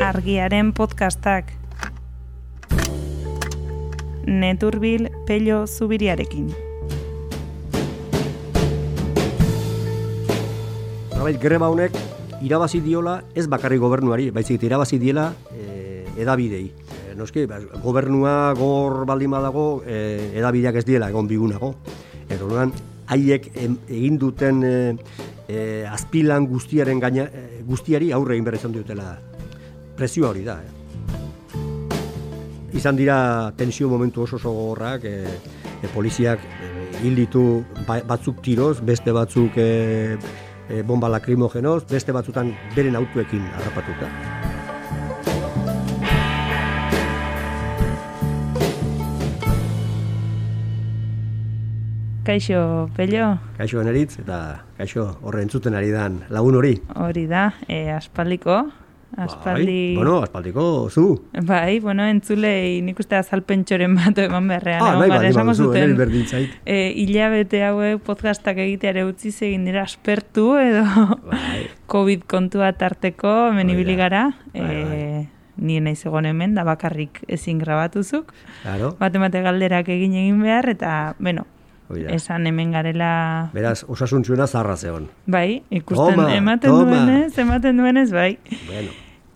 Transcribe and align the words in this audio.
Argiaren 0.00 0.72
podcastak. 0.72 1.52
Neturbil 4.26 5.08
pello 5.26 5.66
zubiriarekin. 5.66 6.50
Nolabait, 11.14 11.40
greba 11.40 11.68
honek 11.72 11.96
irabazi 12.44 12.80
diola 12.84 13.22
ez 13.34 13.46
bakarri 13.48 13.80
gobernuari, 13.80 14.30
baizik 14.30 14.62
irabazi 14.68 14.98
diela 15.00 15.30
e, 15.52 16.04
edabidei. 16.20 16.66
E, 16.68 17.14
noski, 17.16 17.46
ba, 17.48 17.60
gobernua 17.82 18.52
gor 18.56 19.04
baldin 19.08 19.32
badago, 19.32 19.82
e, 19.86 20.32
edabideak 20.36 20.80
ez 20.80 20.86
diela 20.88 21.08
egon 21.08 21.28
bigunago. 21.28 21.74
Eta 22.28 22.68
haiek 23.10 23.50
egin 23.56 24.20
duten 24.20 24.64
e, 24.64 24.74
e, 25.50 25.86
azpilan 25.86 26.46
guztiaren 26.46 27.00
gaina, 27.02 27.26
e, 27.26 27.62
guztiari 27.66 28.12
aurre 28.14 28.36
egin 28.36 28.46
behar 28.46 28.58
izan 28.60 28.74
dutela. 28.76 29.18
Presioa 29.98 30.30
hori 30.30 30.44
da. 30.46 30.60
Eh. 30.62 30.76
Izan 32.78 32.96
dira 32.96 33.52
tensio 33.58 33.88
momentu 33.90 34.22
oso 34.22 34.36
oso 34.36 34.52
gogorrak, 34.54 35.04
e, 35.04 35.24
e, 35.82 35.88
poliziak 35.94 36.38
e, 36.40 36.70
hil 37.02 37.16
ditu 37.18 37.64
ba- 37.86 38.02
batzuk 38.06 38.40
tiroz, 38.44 38.78
beste 38.80 39.12
batzuk 39.12 39.58
e, 39.58 40.16
e, 40.68 40.82
bomba 40.86 41.10
lakrimogenoz, 41.10 41.82
beste 41.90 42.12
batzutan 42.14 42.54
beren 42.76 42.96
autuekin 42.96 43.42
harrapatuta. 43.56 44.39
Kaixo, 52.30 52.88
pello, 52.94 53.40
Kaixo 53.58 53.80
eneritz 53.82 54.20
eta 54.20 54.60
kaixo 54.78 55.16
horre 55.26 55.40
entzuten 55.42 55.74
ari 55.74 55.88
dan 55.90 56.20
lagun 56.30 56.54
hori. 56.60 56.76
hori 56.94 57.24
da, 57.26 57.48
e, 57.66 57.90
aspaldiko, 57.90 58.60
aspaldi... 59.18 59.96
Bai, 59.96 59.96
bueno, 59.96 60.20
aspaldiko 60.22 60.66
zu. 60.94 61.24
Bai, 61.42 61.80
bueno, 61.82 62.06
entzulei 62.06 62.78
nik 62.86 63.02
uste 63.02 63.18
azalpentxoren 63.18 63.98
bat 63.98 64.22
eman 64.22 64.46
beharrean. 64.46 64.86
Ah, 64.86 64.94
nahi 65.02 65.32
esango 65.32 65.50
baduzu, 65.50 65.66
zuten, 65.72 65.82
eneri 65.88 65.98
berdin 66.04 66.30
zait. 66.30 66.54
e, 66.62 66.78
hilabete 67.02 67.64
hauek 67.66 68.06
podcastak 68.06 68.62
egiteare 68.62 69.08
utzi 69.10 69.34
egin 69.34 69.66
dira 69.66 69.82
aspertu 69.82 70.52
edo 70.62 70.86
Bai. 71.26 71.66
COVID 71.98 72.30
kontua 72.30 72.72
tarteko 72.78 73.50
hemen 73.50 73.74
ibili 73.74 73.98
gara. 73.98 74.28
Bai, 74.54 74.68
bai. 74.70 74.98
E, 75.02 75.28
ni 75.58 75.82
naiz 75.82 76.04
egon 76.06 76.30
hemen, 76.30 76.54
da 76.54 76.62
bakarrik 76.62 77.24
ezin 77.26 77.58
grabatuzuk. 77.58 78.30
Claro, 78.62 78.94
Bate 79.00 79.18
galderak 79.18 79.88
egin 79.88 80.14
egin 80.14 80.44
behar, 80.46 80.70
eta, 80.70 81.16
bueno, 81.18 81.50
hori 81.90 82.06
da. 82.06 82.14
esan 82.14 82.46
hemen 82.46 82.72
garela... 82.72 83.50
Beraz, 83.52 83.82
osasuntzuena 83.88 84.46
zarra 84.46 84.76
zegon. 84.76 85.10
Bai, 85.26 85.62
ikusten 85.70 86.14
Toma, 86.16 86.32
ematen 86.38 86.70
toma. 86.70 86.88
duenez, 87.04 87.38
ematen 87.38 87.76
duenez, 87.82 88.10
bai. 88.14 88.36
Bueno, 88.66 88.90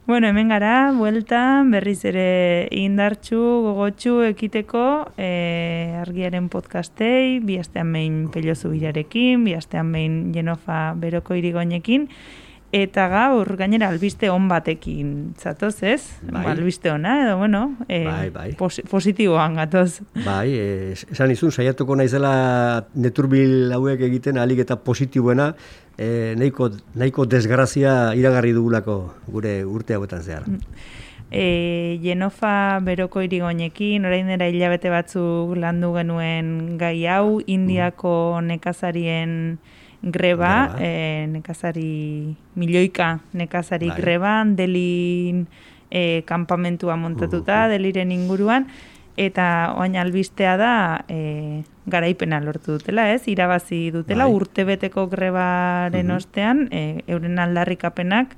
Bueno, 0.07 0.27
hemen 0.29 0.51
gara, 0.53 0.93
bueltan, 0.93 1.71
berriz 1.73 2.03
ere 2.05 2.69
indartxu, 2.77 3.39
gogotxu 3.65 4.19
ekiteko, 4.27 4.83
e, 5.17 5.97
argiaren 5.97 6.51
podcastei, 6.53 7.39
bi 7.41 7.57
astean 7.57 7.89
behin 7.97 8.19
pelio 8.29 8.53
zubirarekin, 8.53 9.47
bi 9.49 9.55
astean 9.57 9.95
behin 9.97 10.19
jenofa 10.35 10.93
beroko 11.01 11.33
irigoinekin, 11.41 12.11
eta 12.75 13.05
gaur 13.09 13.47
gainera 13.57 13.87
albiste 13.93 14.27
on 14.35 14.49
batekin 14.51 15.35
zatoz, 15.39 15.77
ez? 15.87 16.01
Bai. 16.27 16.43
Albiste 16.51 16.91
ona, 16.91 17.13
edo 17.23 17.37
bueno, 17.39 17.77
e, 17.87 18.01
Bai, 18.05 18.31
bai. 18.35 18.49
posi- 18.59 18.83
positiboan 18.91 19.55
gatoz. 19.55 20.01
bai, 20.25 20.51
es- 20.59 21.07
esan 21.13 21.31
izun, 21.31 21.53
saiatuko 21.55 21.95
naizela 21.97 22.85
neturbil 22.95 23.71
hauek 23.77 24.01
egiten 24.09 24.39
alik 24.43 24.59
eta 24.65 24.77
positiboena, 24.83 25.53
e, 25.97 26.35
nahiko, 26.37 26.71
nahiko 26.99 27.27
desgrazia 27.31 28.15
iragarri 28.19 28.51
dugulako 28.53 29.15
gure 29.29 29.61
urte 29.65 29.95
hauetan 29.95 30.23
zehar. 30.27 30.43
E, 31.31 31.99
Jenofa 32.03 32.81
beroko 32.83 33.23
irigoinekin, 33.23 34.05
orain 34.07 34.27
dela 34.29 34.47
hilabete 34.51 34.91
batzuk 34.91 35.55
landu 35.57 35.93
genuen 35.95 36.77
gai 36.79 37.07
hau, 37.07 37.41
Indiako 37.47 38.41
nekazarien 38.43 39.59
greba, 40.05 40.69
Greba. 40.75 40.85
e, 40.85 41.27
nekazari, 41.33 42.37
milioika 42.55 43.21
nekazari 43.33 43.89
Bai. 43.89 44.01
greban, 44.01 44.57
delin 44.57 45.47
e, 45.91 46.23
kanpamentua 46.27 46.97
montatuta, 46.97 47.69
deliren 47.69 48.13
inguruan, 48.13 48.67
eta 49.17 49.73
oain 49.79 49.97
albistea 49.97 50.57
da 50.59 50.73
e, 51.09 51.63
garaipena 51.87 52.41
lortu 52.41 52.73
dutela, 52.79 53.13
ez? 53.15 53.23
Irabazi 53.29 53.91
dutela, 53.95 54.25
Bai. 54.27 54.35
urtebeteko 54.35 55.07
grebaren 55.09 56.11
ostean, 56.11 56.67
e, 56.73 57.05
euren 57.07 57.39
aldarrikapenak 57.39 58.35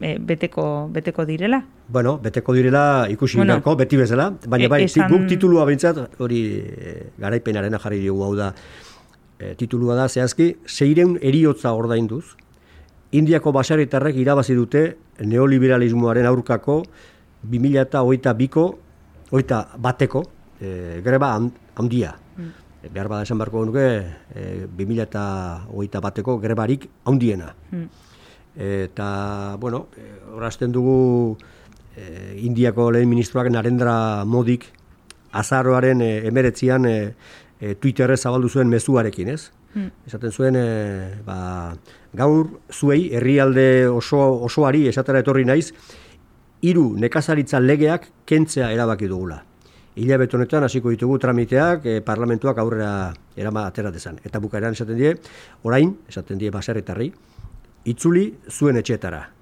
e, 0.00 0.16
beteko, 0.20 0.88
beteko 0.92 1.24
direla. 1.26 1.64
Bueno, 1.88 2.18
beteko 2.18 2.52
direla 2.54 3.06
ikusi 3.10 3.36
Bueno, 3.38 3.54
beharko, 3.56 3.74
beti 3.76 3.96
bezala, 3.96 4.30
baina 4.46 4.66
e- 4.66 4.68
bai, 4.68 4.84
esan- 4.84 5.10
guk 5.10 5.26
titulua 5.28 5.64
bintzat, 5.66 6.20
hori 6.20 6.42
e, 6.62 6.96
garaipenarena 7.18 7.78
jarri 7.82 7.98
diogu 8.04 8.22
hau 8.24 8.34
da, 8.36 8.52
e, 9.38 9.54
titulua 9.54 9.94
da, 9.96 10.08
zehazki, 10.08 10.56
seireun 10.66 11.18
eriotza 11.22 11.72
ordainduz, 11.72 12.24
Indiako 13.12 13.52
basaritarrek 13.56 14.16
irabazi 14.20 14.52
dute 14.54 14.82
neoliberalismoaren 15.24 16.26
aurkako 16.28 16.82
2008ko, 17.48 18.64
oita 19.32 19.62
bateko, 19.78 20.22
e, 20.60 21.00
greba 21.04 21.30
han- 21.34 21.52
handia. 21.76 22.10
E, 22.82 22.88
behar 22.92 23.08
bada 23.08 23.22
esan 23.24 23.38
beharko 23.38 23.64
nuke, 23.64 23.86
e, 24.34 24.66
2008 24.76 26.00
bateko 26.04 26.38
grebarik 26.38 26.88
handiena. 27.04 27.54
Eta, 28.58 29.56
bueno, 29.60 29.86
eh, 29.96 30.18
horazten 30.34 30.72
dugu 30.72 31.36
eh, 31.96 32.40
Indiako 32.42 32.90
lehen 32.90 33.08
ministroak 33.08 33.48
Narendra 33.50 34.24
Modik 34.24 34.64
azaroaren 35.32 36.00
eh, 36.02 36.26
emeretzian 36.26 36.86
eh, 36.86 37.14
eh, 37.60 37.74
Twitterrez 37.74 38.20
zabaldu 38.22 38.48
zuen 38.48 38.68
mezuarekin, 38.68 39.28
ez? 39.28 39.50
Esaten 40.06 40.32
zuen, 40.32 40.56
eh, 40.56 41.20
ba, 41.24 41.74
gaur 42.16 42.48
zuei 42.72 43.10
herrialde 43.14 43.86
oso, 43.88 44.18
osoari 44.48 44.86
esatera 44.88 45.20
etorri 45.22 45.44
naiz, 45.44 45.72
hiru 46.62 46.96
nekazaritza 46.98 47.60
legeak 47.60 48.08
kentzea 48.26 48.72
erabaki 48.72 49.06
dugula. 49.06 49.42
Hilabete 49.98 50.36
honetan 50.36 50.64
hasiko 50.64 50.90
ditugu 50.90 51.18
tramiteak, 51.18 51.86
eh, 51.86 52.00
parlamentuak 52.00 52.58
aurrera 52.58 53.14
erama 53.36 53.66
atera 53.66 53.90
dezan. 53.90 54.18
Eta 54.24 54.38
bukaeran 54.38 54.72
esaten 54.72 54.96
die, 54.96 55.14
orain, 55.62 55.96
esaten 56.08 56.38
die 56.38 56.50
baserritarri, 56.50 57.12
itzuli 57.84 58.32
zuen 58.50 58.76
etxetara. 58.76 59.37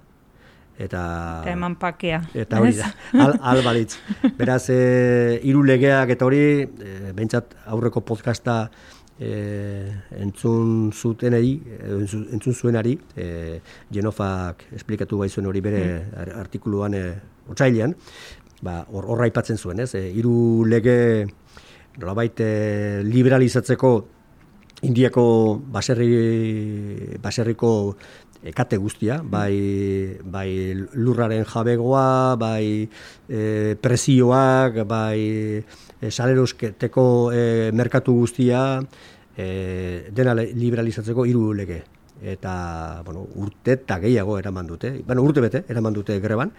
Eta, 0.78 1.40
Eta 1.42 1.52
eman 1.54 1.76
pakea. 1.80 2.18
eta 2.34 2.58
hori 2.60 2.74
da, 2.76 2.90
al, 3.24 3.38
al 3.40 3.62
balitz. 3.64 3.96
Beraz, 4.36 4.68
e, 4.70 5.40
hiru 5.42 5.62
legeak 5.64 6.10
eta 6.12 6.26
hori, 6.28 6.40
e, 6.68 7.12
behintzat 7.16 7.54
aurreko 7.72 8.02
podcasta 8.04 8.58
e, 9.18 9.30
entzun 10.20 10.90
zutenei, 10.92 11.54
entzun, 11.88 12.52
zuenari, 12.52 12.98
e, 13.16 13.60
Genofak 13.90 14.66
esplikatu 14.76 15.16
bai 15.22 15.30
zuen 15.32 15.46
hori 15.48 15.62
bere 15.64 15.82
ar- 16.16 16.34
artikuluan 16.42 16.94
e, 16.94 17.04
otsailean, 17.48 17.94
ba, 18.60 18.82
hor, 18.92 19.08
horra 19.14 19.24
aipatzen 19.30 19.56
zuen, 19.56 19.80
ez? 19.80 19.94
E, 19.96 20.10
hiru 20.12 20.64
lege 20.68 21.24
nolabait 21.96 22.40
e, 22.44 23.00
liberalizatzeko 23.08 23.94
Indiako 24.84 25.22
baserri, 25.72 27.16
baserriko 27.24 27.96
kate 28.54 28.76
guztia, 28.76 29.20
bai, 29.24 30.18
bai 30.22 30.48
lurraren 30.94 31.44
jabegoa, 31.48 32.36
bai 32.38 32.86
e, 33.28 33.76
presioak, 33.80 34.82
bai 34.86 35.20
e, 36.00 36.10
salerosketeko 36.10 37.06
e, 37.32 37.42
merkatu 37.72 38.14
guztia, 38.20 38.80
e, 39.36 40.10
dena 40.12 40.34
liberalizatzeko 40.36 41.26
hiru 41.26 41.52
lege. 41.54 41.82
Eta, 42.22 43.02
bueno, 43.04 43.26
urte 43.36 43.76
eta 43.76 43.98
gehiago 44.00 44.38
eraman 44.38 44.66
dute, 44.66 44.94
bueno, 45.06 45.22
urte 45.22 45.42
bete 45.44 45.64
eraman 45.68 45.96
dute 45.96 46.20
greban, 46.20 46.52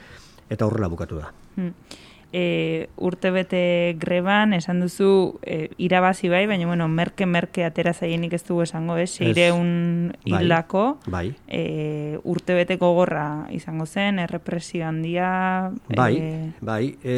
eta 0.49 0.67
horrela 0.67 0.89
bukatu 0.91 1.21
da. 1.21 1.31
Mm. 1.57 2.05
E, 2.33 2.89
urte 2.97 3.31
bete 3.31 3.95
greban, 3.99 4.51
esan 4.53 4.81
duzu 4.83 5.39
e, 5.47 5.69
irabazi 5.79 6.27
bai, 6.27 6.43
baina 6.47 6.67
bueno, 6.67 6.89
merke-merke 6.91 7.63
atera 7.63 7.93
zaienik 7.93 8.33
ez 8.35 8.43
dugu 8.43 8.65
esango, 8.65 8.97
ez? 8.99 9.09
Seireun 9.15 10.11
Bai. 10.25 10.41
hildako, 10.41 10.99
Bai. 11.07 11.31
e, 11.47 12.19
urte 12.27 12.57
bete 12.57 12.75
gogorra 12.75 13.47
izango 13.55 13.85
zen, 13.85 14.19
errepresio 14.19 14.85
handia... 14.87 15.71
Bai, 15.87 16.13
e, 16.17 16.51
bai. 16.59 16.97
E, 17.03 17.17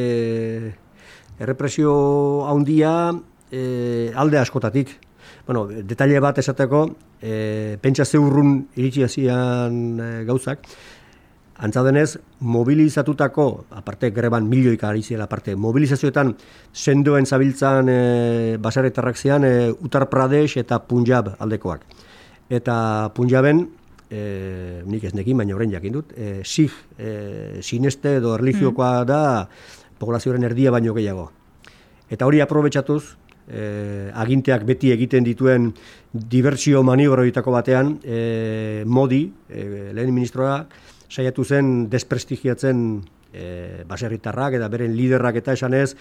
errepresio 1.39 2.45
handia 2.51 3.11
e, 3.51 4.11
alde 4.15 4.37
askotatik. 4.37 4.93
Bueno, 5.47 5.65
detaile 5.67 6.19
bat 6.21 6.37
esateko, 6.37 6.83
e, 7.21 7.77
pentsa 7.81 8.05
zeurrun 8.05 8.67
iritsi 8.77 9.03
hasian 9.07 9.97
e, 9.97 10.09
gauzak, 10.29 10.67
Antza 11.59 11.83
denez, 11.83 12.17
mobilizatutako, 12.39 13.65
aparte 13.75 14.13
greban 14.15 14.45
milioika 14.47 14.87
ari 14.87 15.01
ziela, 15.03 15.25
aparte, 15.27 15.57
mobilizazioetan 15.59 16.31
sendoen 16.71 17.25
zabiltzan 17.27 17.89
e, 17.91 17.97
basaretarrak 18.63 19.17
zean 19.19 19.43
e, 19.43 19.51
Uttar 19.71 20.07
Pradesh 20.07 20.55
eta 20.61 20.79
Punjab 20.87 21.33
aldekoak. 21.35 21.83
Eta 22.49 23.11
Punjaben 23.13 23.65
e, 24.09 24.83
nik 24.87 25.03
ez 25.03 25.13
nekin, 25.13 25.35
baina 25.37 25.57
horrein 25.57 25.75
jakin 25.75 25.99
dut, 25.99 26.13
e, 26.15 26.45
sig, 26.45 26.71
e, 26.97 27.59
sineste 27.61 28.15
edo 28.21 28.37
erlijiokoa 28.37 29.03
da 29.03 29.21
poblazioaren 29.99 30.47
erdia 30.47 30.71
baino 30.71 30.95
gehiago. 30.95 31.27
Eta 32.09 32.25
hori 32.25 32.39
aprobetsatuz, 32.39 33.03
e, 33.49 34.09
aginteak 34.15 34.63
beti 34.63 34.93
egiten 34.95 35.27
dituen 35.27 35.73
diversio 36.13 36.85
maniobroitako 36.87 37.51
batean, 37.51 37.97
e, 38.03 38.83
modi, 38.85 39.25
e, 39.49 39.91
lehen 39.91 40.15
ministroa, 40.15 40.63
saiatu 41.09 41.43
zen 41.43 41.89
desprestigiatzen 41.89 43.01
e, 43.33 43.83
baserritarrak 43.89 44.57
eta 44.59 44.69
beren 44.69 44.95
liderrak 44.95 45.41
eta 45.41 45.53
esanez, 45.57 45.95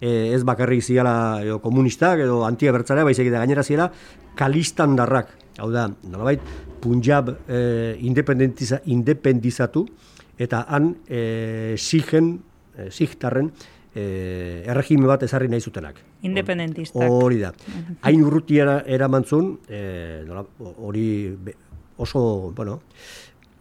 e, 0.00 0.32
ez 0.34 0.42
bakarrik 0.44 0.84
ziala 0.84 1.40
edo 1.44 1.58
komunistak 1.64 2.24
edo 2.24 2.44
antiabertzarea, 2.46 3.04
baizik 3.08 3.30
eta 3.30 3.42
gainera 3.42 3.64
ziala 3.64 3.90
kalistandarrak. 4.36 5.32
Hau 5.60 5.70
da, 5.72 5.88
nolabait, 6.08 6.40
Punjab 6.80 7.34
e, 7.48 7.96
independiza, 8.00 8.80
independizatu 8.86 9.84
eta 10.40 10.64
han 10.68 10.94
e, 11.08 11.76
zigen, 11.76 12.38
e, 12.76 12.88
zigtarren, 12.90 13.50
e, 13.92 14.64
erregime 14.70 15.08
bat 15.10 15.24
ezarri 15.26 15.50
nahi 15.52 15.60
zutenak. 15.60 16.00
Independentistak. 16.24 17.04
Hori 17.04 17.40
da. 17.42 17.52
Hain 18.08 18.24
urrutiara 18.24 18.80
eramantzun, 18.88 19.52
e, 19.68 19.82
hori 20.76 21.08
oso, 22.00 22.52
bueno, 22.56 22.80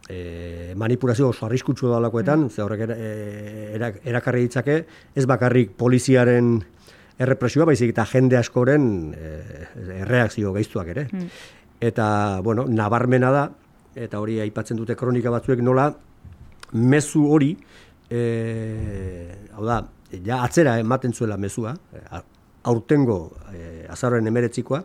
e, 0.09 0.73
manipulazio 0.75 1.29
oso 1.29 1.45
arriskutsu 1.45 1.87
da 1.91 1.99
lakoetan, 2.01 2.47
mm. 2.47 2.49
ze 2.49 2.63
horrek 2.65 2.83
e, 2.89 3.91
erakarri 4.09 4.47
ditzake, 4.47 4.81
ez 5.15 5.25
bakarrik 5.29 5.75
poliziaren 5.77 6.57
errepresioa, 7.19 7.67
baizik 7.69 7.93
eta 7.93 8.07
jende 8.09 8.39
askoren 8.39 8.89
e, 9.13 9.33
erreakzio 10.01 10.53
geiztuak 10.55 10.89
ere. 10.95 11.05
Mm. 11.11 11.27
Eta, 11.89 12.07
bueno, 12.43 12.65
nabarmena 12.67 13.31
da, 13.31 13.45
eta 13.95 14.19
hori 14.19 14.39
aipatzen 14.43 14.79
dute 14.79 14.97
kronika 14.99 15.31
batzuek 15.31 15.61
nola, 15.63 15.91
mezu 16.73 17.27
hori, 17.29 17.53
e, 18.09 18.23
hau 19.53 19.67
da, 19.67 19.83
ja 20.25 20.41
atzera 20.43 20.79
ematen 20.81 21.13
zuela 21.13 21.37
mezua, 21.37 21.75
aurtengo 22.69 23.19
e, 23.53 23.85
azarren 23.89 24.27
emeretzikoa, 24.27 24.81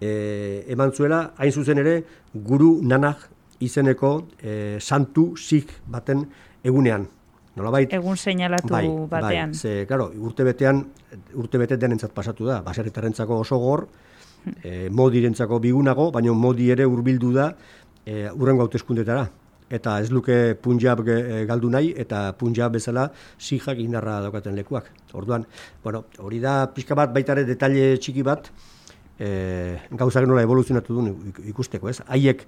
e, 0.00 0.64
eman 0.74 0.92
zuela, 0.92 1.22
hain 1.38 1.52
zuzen 1.52 1.80
ere, 1.80 2.00
guru 2.34 2.76
nanak 2.82 3.28
izeneko 3.64 4.14
e, 4.40 4.78
santu 4.80 5.32
zik 5.36 5.72
baten 5.90 6.24
egunean. 6.64 7.06
Nolabait, 7.54 7.92
Egun 7.94 8.16
seinalatu 8.18 8.72
bai, 8.72 8.86
bai 8.88 9.20
batean. 9.20 9.52
Bai, 9.54 9.58
ze, 9.58 9.86
claro, 9.86 10.08
urte 10.26 10.42
betean, 10.46 10.80
urte 11.38 11.60
bete 11.62 11.78
denentzat 11.78 12.10
pasatu 12.14 12.48
da, 12.48 12.58
baserritarrentzako 12.66 13.38
oso 13.44 13.60
gor, 13.62 13.86
e, 14.62 14.90
modirentzako 14.90 15.60
bigunago, 15.62 16.10
baina 16.12 16.34
modi 16.34 16.70
ere 16.74 16.86
hurbildu 16.88 17.32
da 17.36 17.52
e, 18.04 18.28
urrengo 18.34 18.66
hauteskundetara. 18.66 19.28
Eta 19.74 19.96
ez 20.02 20.10
luke 20.12 20.34
Punjab 20.60 21.00
galdu 21.48 21.70
nahi, 21.72 21.94
eta 21.96 22.26
Punjab 22.38 22.74
bezala 22.76 23.06
zijak 23.40 23.78
indarra 23.80 24.18
daukaten 24.26 24.54
lekuak. 24.58 24.90
Orduan, 25.16 25.46
bueno, 25.82 26.04
hori 26.18 26.38
da 26.42 26.66
pixka 26.74 26.94
bat 26.98 27.14
baitare 27.14 27.46
detalle 27.48 27.94
txiki 27.96 28.22
bat, 28.26 28.50
e, 29.18 29.78
gauzak 29.90 30.26
nola 30.28 30.42
evoluzionatu 30.44 30.96
duen 30.96 31.32
ikusteko, 31.50 31.88
ez? 31.90 32.00
Haiek 32.06 32.44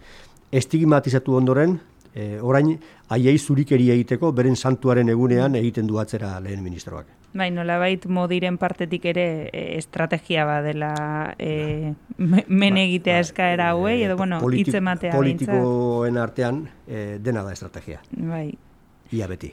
estigmatizatu 0.52 1.36
ondoren, 1.36 1.78
e, 2.16 2.38
orain 2.40 2.72
haiei 3.12 3.36
zurikeri 3.38 3.90
egiteko 3.94 4.32
beren 4.32 4.56
santuaren 4.56 5.08
egunean 5.12 5.54
egiten 5.58 5.86
du 5.86 6.00
atzera 6.02 6.38
lehen 6.40 6.64
ministroak. 6.64 7.12
Bai, 7.36 7.50
nolabait 7.52 8.06
modiren 8.08 8.56
partetik 8.56 9.04
ere 9.12 9.26
e, 9.50 9.64
estrategia 9.76 10.46
ba 10.48 10.62
dela 10.64 10.94
e, 11.38 11.92
men 12.16 12.46
ba, 12.48 12.80
egitea 12.86 13.18
ba, 13.18 13.26
eskaera 13.26 13.68
hauei, 13.74 13.98
edo 14.06 14.16
bueno, 14.16 14.40
politik, 14.40 14.80
matea 14.80 15.12
Politikoen 15.12 16.16
artean 16.22 16.64
e, 16.88 17.18
dena 17.20 17.44
da 17.44 17.52
estrategia. 17.52 18.00
Bai. 18.16 18.48
Ia 19.12 19.28
beti. 19.28 19.52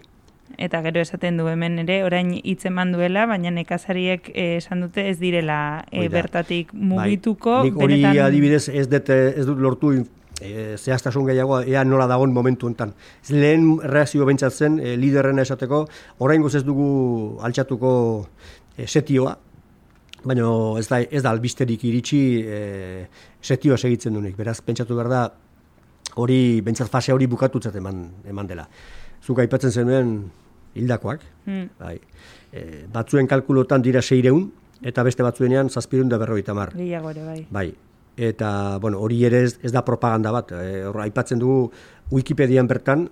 Eta 0.58 0.84
gero 0.86 1.02
esaten 1.02 1.38
du 1.40 1.48
hemen 1.50 1.80
ere, 1.82 2.04
orain 2.06 2.30
hitz 2.36 2.68
eman 2.70 2.92
duela, 2.94 3.26
baina 3.26 3.52
nekazariek 3.52 4.30
esan 4.38 4.84
dute 4.86 5.08
ez 5.10 5.18
direla 5.20 5.84
e, 5.92 6.08
bertatik 6.14 6.72
bai. 6.72 6.88
mugituko. 6.94 7.60
Bai. 7.64 7.72
Nik 7.72 7.80
hori 7.82 8.02
benetan... 8.02 8.26
adibidez 8.28 8.68
ez 8.70 8.88
dut, 8.88 9.10
ez 9.10 9.48
dut 9.50 9.60
lortu 9.60 9.96
e, 10.42 10.76
zehaztasun 10.78 11.26
gehiago 11.28 11.62
ea 11.62 11.84
nola 11.84 12.08
dagoen 12.08 12.34
momentu 12.34 12.68
enten. 12.68 12.94
Lehen 13.30 13.80
reakzio 13.84 14.26
bentsatzen 14.26 14.80
e, 14.80 14.96
liderren 14.98 15.40
esateko, 15.40 15.86
orain 16.20 16.44
ez 16.46 16.64
dugu 16.64 17.40
altxatuko 17.42 17.94
e, 18.78 18.88
setioa, 18.88 19.38
baina 20.24 20.50
ez 20.80 20.88
da, 20.88 21.02
ez 21.02 21.24
da 21.24 21.32
albisterik 21.32 21.84
iritsi 21.84 22.22
e, 22.46 23.08
setioa 23.42 23.78
segitzen 23.78 24.14
dunik. 24.14 24.38
Beraz, 24.38 24.62
pentsatu 24.62 24.96
behar 24.96 25.10
da, 25.12 25.24
hori, 26.16 26.62
bentsat 26.62 26.90
fase 26.90 27.14
hori 27.14 27.28
bukatutzat 27.28 27.76
eman, 27.76 28.06
eman 28.30 28.48
dela. 28.48 28.68
Zuk 29.24 29.40
aipatzen 29.40 29.72
zenuen 29.72 30.18
hildakoak, 30.76 31.24
hmm. 31.46 31.70
bai. 31.80 31.98
E, 32.54 32.84
batzuen 32.92 33.28
kalkulotan 33.28 33.84
dira 33.84 34.02
seireun, 34.02 34.50
eta 34.84 35.04
beste 35.04 35.24
batzuenean 35.24 35.70
zazpirun 35.70 36.10
da 36.12 36.20
berroita 36.20 36.54
mar. 36.54 36.74
bai. 37.26 37.42
Bai, 37.52 37.70
eta 38.18 38.78
bueno, 38.80 39.00
hori 39.00 39.24
ere 39.26 39.44
ez, 39.48 39.58
ez 39.64 39.72
da 39.72 39.84
propaganda 39.86 40.32
bat. 40.32 40.52
E, 40.52 40.84
aipatzen 41.06 41.40
dugu 41.42 41.72
Wikipedian 42.12 42.68
bertan 42.70 43.08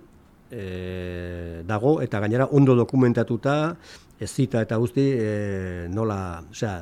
e, 0.51 1.63
dago 1.67 1.99
eta 2.01 2.19
gainera 2.21 2.47
ondo 2.51 2.75
dokumentatuta 2.75 3.75
ez 4.21 4.29
zita 4.29 4.61
eta 4.61 4.77
guzti 4.77 5.07
e, 5.17 5.87
nola, 5.89 6.43
osea, 6.51 6.75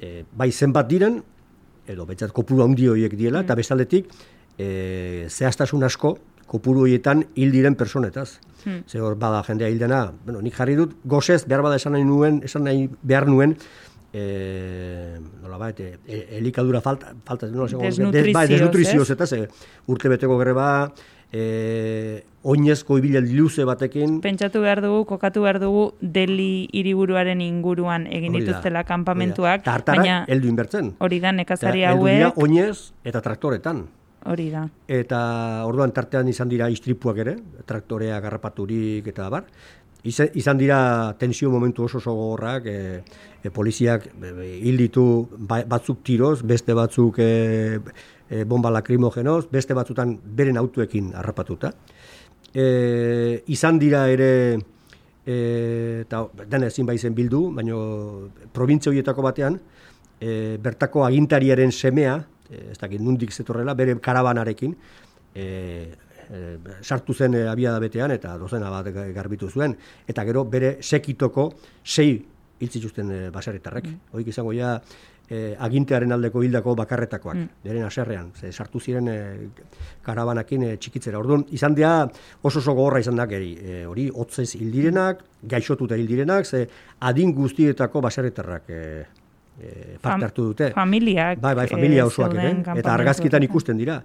e, 0.00 0.24
bai 0.32 0.50
zenbat 0.50 0.88
diren 0.90 1.20
edo 1.86 2.06
betzat 2.08 2.32
kopuru 2.32 2.64
handi 2.64 2.88
horiek 2.88 3.14
diela 3.14 3.42
mm. 3.42 3.46
eta 3.46 3.58
bestaldetik 3.58 4.08
e, 4.58 5.26
zehaztasun 5.28 5.84
asko 5.84 6.16
kopuru 6.46 6.84
horietan 6.84 7.24
hil 7.34 7.52
diren 7.54 7.74
personetaz. 7.74 8.38
Hmm. 8.64 8.82
Ze 8.88 9.00
hor 9.00 9.16
bada 9.20 9.42
jendea 9.44 9.68
hildena, 9.68 10.12
bueno, 10.24 10.40
nik 10.44 10.54
jarri 10.56 10.76
dut 10.76 10.94
gozez 11.04 11.42
behar 11.48 11.62
bada 11.64 11.76
esan 11.76 11.92
nahi 11.96 12.04
nuen, 12.04 12.40
esan 12.44 12.64
nahi 12.64 12.86
behar 13.02 13.26
nuen 13.28 13.56
eh 14.14 15.18
nola 15.42 15.58
bait 15.58 15.80
e, 15.80 15.98
elikadura 16.38 16.80
falta 16.80 17.14
falta 17.26 17.48
no 17.50 17.66
sé 17.66 17.76
bai 18.32 18.46
desnutrizioz 18.46 19.10
eta 19.10 19.26
ze 19.26 19.48
urte 19.86 20.08
beteko 20.08 20.38
greba 20.38 20.92
eh 21.32 22.22
oinezko 22.44 22.98
ibile 23.00 23.20
luze 23.24 23.64
batekin. 23.64 24.20
Pentsatu 24.20 24.60
behar 24.60 24.82
dugu 24.84 25.04
kokatu 25.08 25.42
behar 25.42 25.58
dugu 25.62 25.94
deli 26.00 26.68
hiriburuaren 26.72 27.40
inguruan 27.40 28.06
egin 28.06 28.36
dituztela 28.36 28.84
kanpamentuak 28.84 29.64
baina 29.64 30.24
heldu 30.28 30.48
inbertzen. 30.52 30.94
hori 31.00 31.20
da 31.20 31.32
nekazari 31.32 31.84
hauek 31.84 32.38
oinez 32.38 32.92
eta 33.04 33.20
traktoretan. 33.20 33.86
Hori 34.24 34.48
da. 34.48 34.62
Eta 34.88 35.18
orduan 35.68 35.90
tartean 35.92 36.28
izan 36.28 36.48
dira 36.48 36.70
istripuak 36.72 37.18
ere 37.20 37.34
traktorea 37.68 38.20
garrapaturik 38.24 39.06
eta 39.12 39.28
bar 39.28 39.44
izan 40.04 40.58
dira 40.58 41.14
tensio 41.18 41.50
momentu 41.50 41.84
oso 41.84 41.98
gogorrak, 42.04 42.66
e, 42.66 43.02
e, 43.42 43.50
poliziak 43.50 44.10
hil 44.44 44.76
ditu 44.76 45.04
ba, 45.38 45.62
batzuk 45.64 46.02
tiroz, 46.04 46.42
beste 46.44 46.74
batzuk 46.76 47.18
e, 47.18 47.80
e, 48.28 48.44
bomba 48.44 48.70
lakrimogenoz, 48.70 49.46
beste 49.50 49.74
batzutan 49.74 50.18
beren 50.24 50.60
autuekin 50.60 51.14
harrapatuta. 51.16 51.72
E, 52.52 53.42
izan 53.48 53.80
dira 53.80 54.04
ere, 54.12 54.58
e, 55.24 56.04
eta 56.04 56.26
dena 56.44 56.68
ezin 56.68 56.86
baizen 56.86 57.16
bildu, 57.16 57.48
baina 57.56 57.80
provintzia 58.52 58.92
horietako 58.92 59.24
batean, 59.24 59.58
e, 60.20 60.58
bertako 60.60 61.06
agintariaren 61.08 61.72
semea, 61.72 62.18
e, 62.50 62.60
ez 62.72 62.78
dakit 62.78 63.00
nundik 63.00 63.32
zetorrela, 63.32 63.74
bere 63.74 63.96
karabanarekin, 64.04 64.76
e, 65.34 65.94
e, 66.30 66.58
sartu 66.82 67.14
zen 67.14 67.34
e, 67.34 67.46
abiada 67.48 67.80
betean 67.82 68.10
eta 68.14 68.36
dozena 68.38 68.70
bat 68.70 68.88
garbitu 69.14 69.50
zuen 69.50 69.76
eta 70.08 70.24
gero 70.24 70.44
bere 70.44 70.76
sekitoko 70.80 71.50
sei 71.82 72.22
hiltzituzten 72.60 73.10
e, 73.10 73.18
basarritarrek. 73.34 73.88
Mm. 73.90 74.14
Hoik 74.14 74.30
izango 74.30 74.52
ja 74.54 74.76
e, 75.28 75.54
agintearen 75.66 76.14
aldeko 76.16 76.42
hildako 76.44 76.74
bakarretakoak, 76.78 77.36
mm. 77.36 77.64
deren 77.64 77.86
aserrean, 77.86 78.30
ze 78.36 78.52
sartu 78.52 78.80
ziren 78.80 79.08
e, 79.10 79.16
karabanakin 80.04 80.68
e, 80.68 80.70
txikitzera. 80.76 81.18
Orduan, 81.20 81.46
izan 81.56 81.76
dira 81.76 81.96
oso 82.42 82.60
oso 82.60 82.74
gogorra 82.74 83.02
izan 83.02 83.20
da 83.20 83.26
geri, 83.30 83.54
e, 83.58 83.82
hori 83.90 84.08
hotzez 84.12 84.54
hildirenak, 84.60 85.24
gaixotuta 85.54 85.98
hildirenak, 86.00 86.46
ze 86.46 86.64
adin 87.00 87.34
guztietako 87.36 88.04
basarritarrak 88.04 88.70
e, 88.70 88.80
e, 89.60 89.74
parte 90.02 90.30
hartu 90.30 90.50
dute. 90.52 90.72
Familiak. 90.76 91.40
Bai, 91.42 91.54
bai, 91.54 91.68
familia 91.72 92.06
osoak, 92.06 92.36
ere, 92.38 92.56
eta 92.78 92.94
argazkitan 92.94 93.50
ikusten 93.50 93.80
dira 93.80 94.02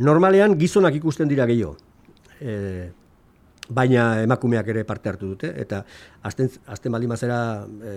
normalean 0.00 0.56
gizonak 0.58 0.96
ikusten 0.98 1.28
dira 1.30 1.46
gehiago. 1.50 1.76
E, 2.40 2.90
baina 3.70 4.22
emakumeak 4.24 4.72
ere 4.72 4.82
parte 4.88 5.12
hartu 5.12 5.28
dute 5.34 5.52
eta 5.62 5.84
azten 6.26 6.48
azten 6.66 6.92
baldin 6.92 7.12
bazera 7.12 7.40
e, 7.62 7.92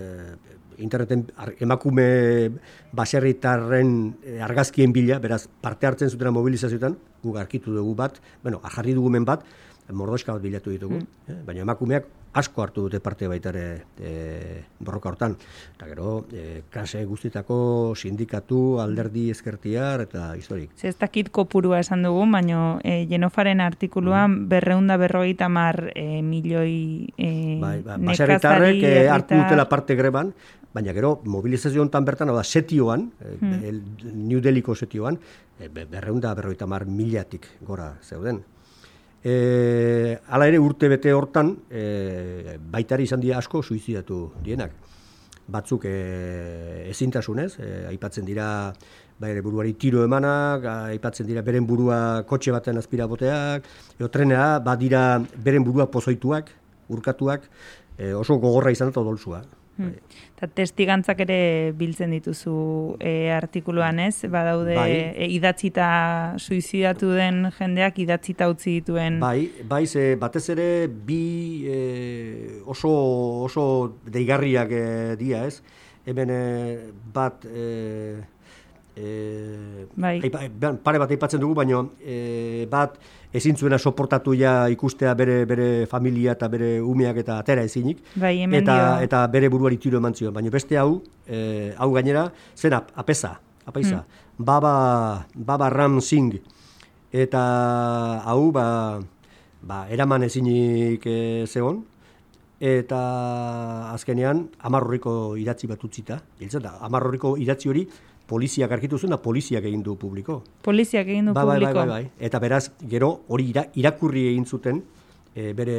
interneten 0.84 1.24
emakume 1.64 2.06
baserritarren 2.94 3.90
e, 4.22 4.38
argazkien 4.42 4.92
bila, 4.94 5.18
beraz 5.22 5.46
parte 5.62 5.86
hartzen 5.86 6.10
zutena 6.10 6.34
mobilizazioetan, 6.34 6.96
guk 7.24 7.38
arkitu 7.40 7.74
dugu 7.74 7.94
bat, 7.98 8.20
bueno, 8.42 8.60
jarri 8.76 8.94
dugumen 8.94 9.26
bat 9.26 9.46
mordoska 9.92 10.32
bat 10.32 10.42
bilatu 10.42 10.72
ditugu, 10.72 11.02
eh, 11.28 11.40
baina 11.44 11.64
emakumeak 11.66 12.06
asko 12.34 12.62
hartu 12.64 12.86
dute 12.86 13.00
parte 13.00 13.28
baita 13.30 13.52
ere 13.54 13.66
e, 13.98 14.62
borroka 14.78 15.08
hortan. 15.08 15.36
Eta 15.76 15.86
gero, 15.88 16.24
e, 16.34 16.62
kase 16.70 17.04
guztitako 17.06 17.58
sindikatu, 17.96 18.80
alderdi 18.82 19.28
ezkertiar 19.30 20.04
eta 20.06 20.26
historik. 20.38 20.74
Ez 20.82 20.96
dakit 21.00 21.30
kopurua 21.34 21.80
esan 21.84 22.02
dugu, 22.06 22.26
baina 22.32 22.78
e, 22.82 23.04
Jenofaren 23.10 23.62
artikuluan 23.62 24.30
mm. 24.30 24.48
berreunda 24.50 24.98
berrogeita 25.00 25.48
mar 25.48 25.80
e, 25.94 26.22
milioi 26.22 27.12
e, 27.16 27.30
bai, 27.62 27.78
ba, 27.86 27.98
nekazari 28.00 28.82
e, 28.82 28.94
hartu 29.08 29.38
dutela 29.38 29.68
parte 29.68 29.94
greban, 29.94 30.32
baina 30.74 30.92
gero 30.92 31.20
mobilizazio 31.30 31.82
hontan 31.82 32.04
bertan, 32.04 32.32
hau 32.32 32.36
da, 32.36 32.44
setioan, 32.44 33.12
mm. 33.40 33.60
el, 33.62 33.82
New 34.26 34.42
Delhiko 34.42 34.74
setioan, 34.74 35.20
e, 35.60 35.70
berreunda 35.70 36.34
berrogeita 36.34 36.66
mar 36.66 36.86
miliatik 36.86 37.46
gora 37.62 37.94
zeuden. 38.02 38.42
E, 39.24 40.18
ala 40.28 40.46
ere 40.50 40.58
urte 40.60 40.90
bete 40.92 41.12
hortan, 41.16 41.54
e, 41.72 42.58
baitari 42.58 43.06
izan 43.08 43.22
dira 43.22 43.38
asko 43.40 43.62
suizidatu 43.62 44.18
dienak. 44.44 44.74
Batzuk 45.48 45.86
e, 45.88 45.94
ezintasunez, 46.90 47.54
e, 47.56 47.70
aipatzen 47.88 48.28
dira 48.28 48.48
ere 49.24 49.40
buruari 49.40 49.72
tiro 49.80 50.04
emanak, 50.04 50.66
aipatzen 50.92 51.24
dira 51.30 51.40
beren 51.46 51.64
burua 51.64 51.98
kotxe 52.28 52.52
baten 52.52 52.76
azpira 52.76 53.08
boteak, 53.08 53.64
edo 53.96 54.10
trenea, 54.12 54.58
badira 54.60 55.04
beren 55.40 55.64
burua 55.64 55.88
pozoituak, 55.88 56.52
urkatuak, 56.92 57.48
e, 57.96 58.12
oso 58.12 58.36
gogorra 58.36 58.76
izan 58.76 58.92
eta 58.92 59.00
dolzua. 59.00 59.40
Hmm. 59.76 59.94
Eta 60.36 60.46
testigantzak 60.60 61.24
ere 61.24 61.38
biltzen 61.78 62.12
dituzu 62.14 62.54
e, 63.02 63.30
artikuluan 63.34 63.98
ez, 64.04 64.26
badaude 64.30 64.76
bai. 64.78 64.90
e, 65.10 65.28
idatzita 65.34 65.88
suizidatu 66.38 67.10
den 67.16 67.48
jendeak 67.58 67.98
idatzita 68.04 68.48
utzi 68.52 68.78
dituen. 68.78 69.18
Bai, 69.22 69.50
bai 69.66 69.84
ze 69.86 70.14
batez 70.20 70.44
ere 70.54 70.68
bi 70.86 71.64
e, 71.66 71.80
oso, 72.70 72.92
oso 73.48 73.66
deigarriak 74.06 74.70
e, 74.70 74.84
dia 75.18 75.42
ez, 75.48 75.58
hemen 76.06 76.30
e, 76.30 76.44
bat... 77.14 77.44
E, 77.50 78.30
e, 78.96 79.86
bai. 79.96 80.20
pare 80.82 80.98
bat 80.98 81.10
aipatzen 81.10 81.40
dugu, 81.42 81.54
baina 81.58 81.82
e, 82.00 82.66
bat 82.70 82.96
ezin 83.34 83.56
zuena 83.56 83.78
soportatu 83.78 84.34
ja 84.38 84.68
ikustea 84.70 85.14
bere 85.14 85.44
bere 85.46 85.86
familia 85.90 86.32
eta 86.32 86.48
bere 86.48 86.80
umeak 86.80 87.18
eta 87.24 87.38
atera 87.42 87.64
ezinik. 87.66 88.04
Bai, 88.14 88.36
eta, 88.60 89.02
eta 89.02 89.26
bere 89.28 89.50
buruari 89.50 89.78
tiro 89.78 89.98
eman 89.98 90.14
zion. 90.14 90.34
Baina 90.34 90.50
beste 90.50 90.78
hau, 90.78 91.02
e, 91.26 91.72
hau 91.76 91.90
gainera, 91.92 92.28
zen 92.56 92.74
apesa, 92.74 93.38
apaisa. 93.66 94.04
Hmm. 94.04 94.44
Baba, 94.44 95.26
baba 95.34 95.70
Ram 95.70 96.00
Singh. 96.00 96.38
Eta 97.14 97.42
hau, 98.26 98.50
ba, 98.50 98.98
ba, 99.62 99.84
eraman 99.90 100.26
ezinik 100.26 101.06
e, 101.06 101.46
zeon, 101.46 101.84
eta 102.64 103.00
azkenean 103.92 104.48
amarroriko 104.62 105.36
idatzi 105.38 105.68
bat 105.70 105.82
utzita. 105.84 106.20
Amarroriko 106.80 107.36
idatzi 107.38 107.68
hori 107.70 107.84
poliziak 108.26 108.72
arkitu 108.72 108.98
zuen, 108.98 109.16
poliziak 109.22 109.64
egin 109.64 109.82
du 109.84 109.96
publiko. 110.00 110.40
Poliziak 110.64 111.08
egin 111.08 111.30
du 111.30 111.34
ba, 111.36 111.44
publiko. 111.44 111.72
Bai, 111.72 111.86
bai, 111.86 112.02
bai. 112.04 112.26
Eta 112.28 112.40
beraz, 112.40 112.64
gero 112.88 113.10
hori 113.28 113.50
irakurri 113.74 114.28
egin 114.30 114.46
zuten 114.46 114.82
e, 115.34 115.52
bere 115.52 115.76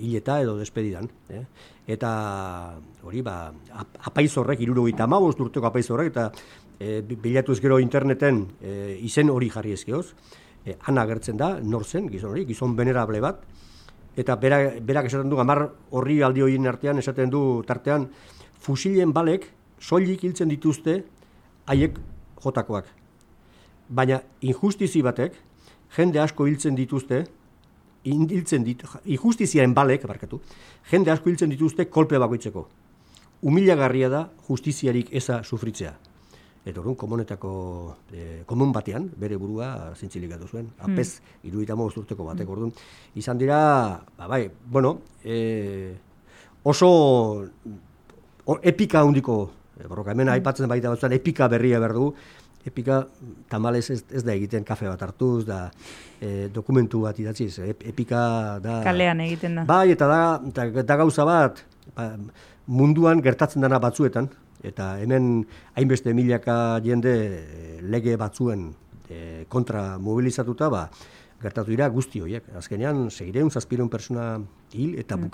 hileta 0.00 0.40
edo 0.42 0.56
despedidan. 0.58 1.08
Eh? 1.30 1.42
Eta 1.96 2.10
hori, 3.06 3.22
ba, 3.24 3.36
apaiz 4.10 4.32
horrek, 4.36 4.60
iruro 4.66 4.86
gita 4.90 5.06
maboz 5.06 5.36
durteko 5.38 5.70
apaiz 5.70 5.86
horrek, 5.90 6.12
eta 6.12 6.30
e, 6.78 7.00
bilatu 7.02 7.54
ez 7.54 7.60
gero 7.62 7.78
interneten 7.80 8.44
e, 8.60 8.96
izen 9.06 9.30
hori 9.30 9.50
jarri 9.52 9.76
ezkeoz. 9.76 10.06
E, 10.66 10.76
ana 10.90 11.06
agertzen 11.06 11.38
da, 11.38 11.54
nor 11.62 11.86
zen, 11.86 12.10
gizon 12.10 12.34
hori, 12.34 12.44
gizon 12.48 12.76
venerable 12.76 13.22
bat. 13.22 13.44
Eta 14.16 14.36
berak, 14.40 14.80
berak 14.84 15.06
esaten 15.08 15.30
du, 15.30 15.38
amar 15.40 15.68
horri 15.94 16.22
aldi 16.24 16.42
horien 16.42 16.66
artean, 16.66 16.98
esaten 16.98 17.30
du 17.30 17.62
tartean, 17.68 18.08
fusilen 18.64 19.12
balek, 19.14 19.46
soilik 19.78 20.24
hiltzen 20.24 20.48
dituzte, 20.48 21.02
haiek 21.66 21.98
jotakoak. 22.42 22.86
Baina 23.88 24.20
injustizi 24.40 25.02
batek, 25.02 25.36
jende 25.96 26.20
asko 26.22 26.46
hiltzen 26.46 26.74
dituzte, 26.78 27.24
hiltzen 28.06 28.64
dit, 28.66 28.82
injustiziaren 29.04 29.74
balek, 29.74 30.06
barkatu, 30.06 30.40
jende 30.90 31.12
asko 31.14 31.30
hiltzen 31.30 31.50
dituzte 31.50 31.88
kolpe 31.90 32.18
bakoitzeko. 32.22 32.66
Humilagarria 33.46 34.08
da 34.10 34.26
justiziarik 34.48 35.12
eza 35.14 35.42
sufritzea. 35.44 35.94
Eta 36.66 36.80
orduan, 36.80 36.96
komunetako, 36.98 37.50
e, 38.10 38.22
komun 38.46 38.72
batean, 38.74 39.04
bere 39.22 39.36
burua 39.38 39.92
zintzilik 39.94 40.32
zuen. 40.48 40.66
Hmm. 40.66 40.94
Apez, 40.94 41.20
mm. 41.20 41.46
irudita 41.46 41.74
urteko 41.74 42.24
batek, 42.24 42.48
orduan. 42.48 42.72
Izan 43.14 43.38
dira, 43.38 44.02
ba, 44.18 44.26
bai, 44.26 44.50
bueno, 44.66 44.98
e, 45.22 45.94
oso 46.64 47.46
o, 48.44 48.58
epika 48.62 49.00
handiko 49.00 49.50
borroka 49.84 50.14
hemen 50.14 50.30
aipatzen 50.32 50.68
baita 50.70 50.92
batzuan 50.92 51.14
epika 51.16 51.48
berria 51.52 51.80
berdu, 51.82 52.10
epika 52.66 53.04
tamales 53.50 53.90
ez, 53.90 54.00
ez 54.10 54.22
da 54.26 54.34
egiten 54.34 54.64
kafe 54.66 54.88
bat 54.88 55.02
hartuz, 55.02 55.44
da 55.46 55.66
e, 56.20 56.48
dokumentu 56.52 57.04
bat 57.04 57.18
idatziz, 57.22 57.58
epika 57.62 58.58
da... 58.64 58.80
Kalean 58.86 59.22
egiten 59.26 59.60
da. 59.60 59.66
Bai, 59.68 59.92
eta 59.94 60.08
da, 60.10 60.22
da, 60.56 60.66
da 60.82 60.98
gauza 60.98 61.26
bat, 61.28 61.62
ba, 61.94 62.10
munduan 62.66 63.22
gertatzen 63.22 63.62
dena 63.62 63.78
batzuetan, 63.82 64.30
eta 64.66 64.96
hemen 65.02 65.44
hainbeste 65.78 66.14
milaka 66.16 66.80
jende 66.82 67.14
lege 67.86 68.16
batzuen 68.18 68.72
e, 69.08 69.44
kontra 69.52 69.92
mobilizatuta, 70.02 70.70
ba, 70.72 70.88
gertatu 71.42 71.70
dira 71.70 71.88
guzti 71.92 72.22
horiek. 72.24 72.48
Azkenean, 72.58 73.06
segireun, 73.12 73.52
zazpireun 73.52 73.90
persona 73.92 74.36
hil, 74.72 74.96
eta 74.98 75.16
mm. 75.16 75.28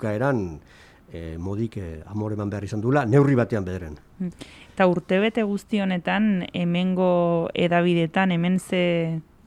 E, 1.13 1.37
modik 1.37 1.77
e, 1.77 2.01
amore 2.09 2.33
eman 2.33 2.49
behar 2.49 2.65
izan 2.65 2.81
dula, 2.81 3.05
neurri 3.05 3.37
batean 3.37 3.65
bederen. 3.67 3.99
Hmm. 4.17 4.31
Eta 4.73 4.87
urtebete 4.89 5.45
guzti 5.45 5.81
honetan, 5.83 6.47
hemengo 6.57 7.49
edabidetan, 7.53 8.33
hemen 8.33 8.57
ze, 8.59 8.81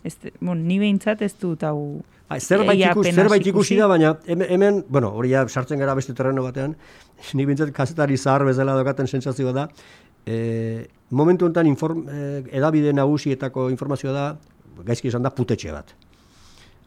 ez, 0.06 0.14
bon, 0.38 0.62
ni 0.68 0.78
behintzat 0.82 1.26
ez 1.26 1.35
dut 1.42 1.66
hau... 1.66 1.80
Ba, 2.26 2.40
zerbait, 2.40 2.80
ikus, 2.80 3.11
zerbait 3.12 3.44
ikusi 3.46 3.76
da, 3.78 3.87
baina 3.90 4.16
hemen, 4.26 4.80
bueno, 4.90 5.12
hori 5.14 5.30
ja 5.35 5.44
sartzen 5.46 5.78
gara 5.82 5.94
beste 5.99 6.14
terreno 6.14 6.46
batean, 6.46 6.75
ni 7.38 7.46
behintzat 7.46 7.75
kazetari 7.75 8.16
zahar 8.16 8.46
bezala 8.46 8.78
dokaten 8.78 9.11
sentsazioa 9.11 9.54
da, 9.54 9.68
e, 10.26 10.87
momentu 11.11 11.50
honetan 11.50 11.70
inform, 11.70 12.06
edabide 12.50 12.94
nagusietako 12.94 13.68
informazioa 13.75 14.14
da, 14.14 14.26
gaizki 14.87 15.11
esan 15.11 15.26
da, 15.26 15.35
putetxe 15.35 15.75
bat. 15.75 15.94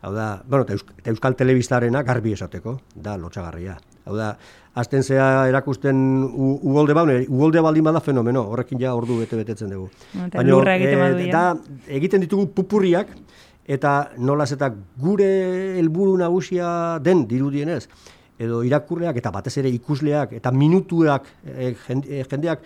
Hau 0.02 0.14
da, 0.16 0.42
bueno, 0.48 0.64
eta 0.64 1.12
Euskal 1.12 1.36
Telebistarena 1.36 2.04
garbi 2.08 2.32
esateko, 2.32 2.78
da 2.96 3.18
lotxagarria. 3.20 3.76
Hau 4.08 4.16
da, 4.16 4.30
azten 4.80 5.04
zea 5.04 5.48
erakusten 5.52 5.98
ugolde 6.24 6.96
baune, 6.96 7.18
ugolde 7.28 7.60
baldin 7.62 7.84
bada 7.90 8.00
fenomeno, 8.00 8.46
horrekin 8.54 8.80
ja 8.80 8.94
ordu 8.96 9.20
bete 9.20 9.36
betetzen 9.36 9.74
dugu. 9.76 9.90
Baina, 10.34 10.78
e, 10.78 11.28
da, 11.34 11.44
egiten 12.00 12.24
ditugu 12.24 12.48
pupurriak, 12.56 13.12
eta 13.70 13.94
nolaz 14.18 14.54
eta 14.56 14.72
gure 14.98 15.28
helburu 15.78 16.16
nagusia 16.18 16.70
den 17.04 17.26
dirudienez, 17.28 17.84
edo 18.40 18.62
irakurleak 18.64 19.20
eta 19.20 19.34
batez 19.36 19.58
ere 19.60 19.70
ikusleak 19.76 20.32
eta 20.38 20.52
minutuak 20.56 21.28
e, 21.44 21.74
jendeak 22.24 22.64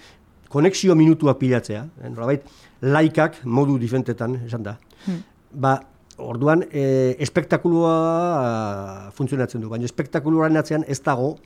konexio 0.53 0.93
minutuak 0.95 1.41
pilatzea, 1.41 1.81
e, 1.97 2.13
nolabait, 2.13 2.45
laikak 2.85 3.41
modu 3.43 3.79
difentetan, 3.81 4.37
esan 4.45 4.69
da. 4.69 4.77
Hmm. 5.07 5.23
Ba, 5.65 5.79
Orduan, 6.21 6.65
e, 6.69 7.15
espektakulua 7.23 9.09
funtzionatzen 9.15 9.63
du, 9.63 9.69
baina 9.71 9.87
espektakuluaren 9.87 10.59
atzean 10.59 10.85
ez 10.87 10.99
dago 11.01 11.37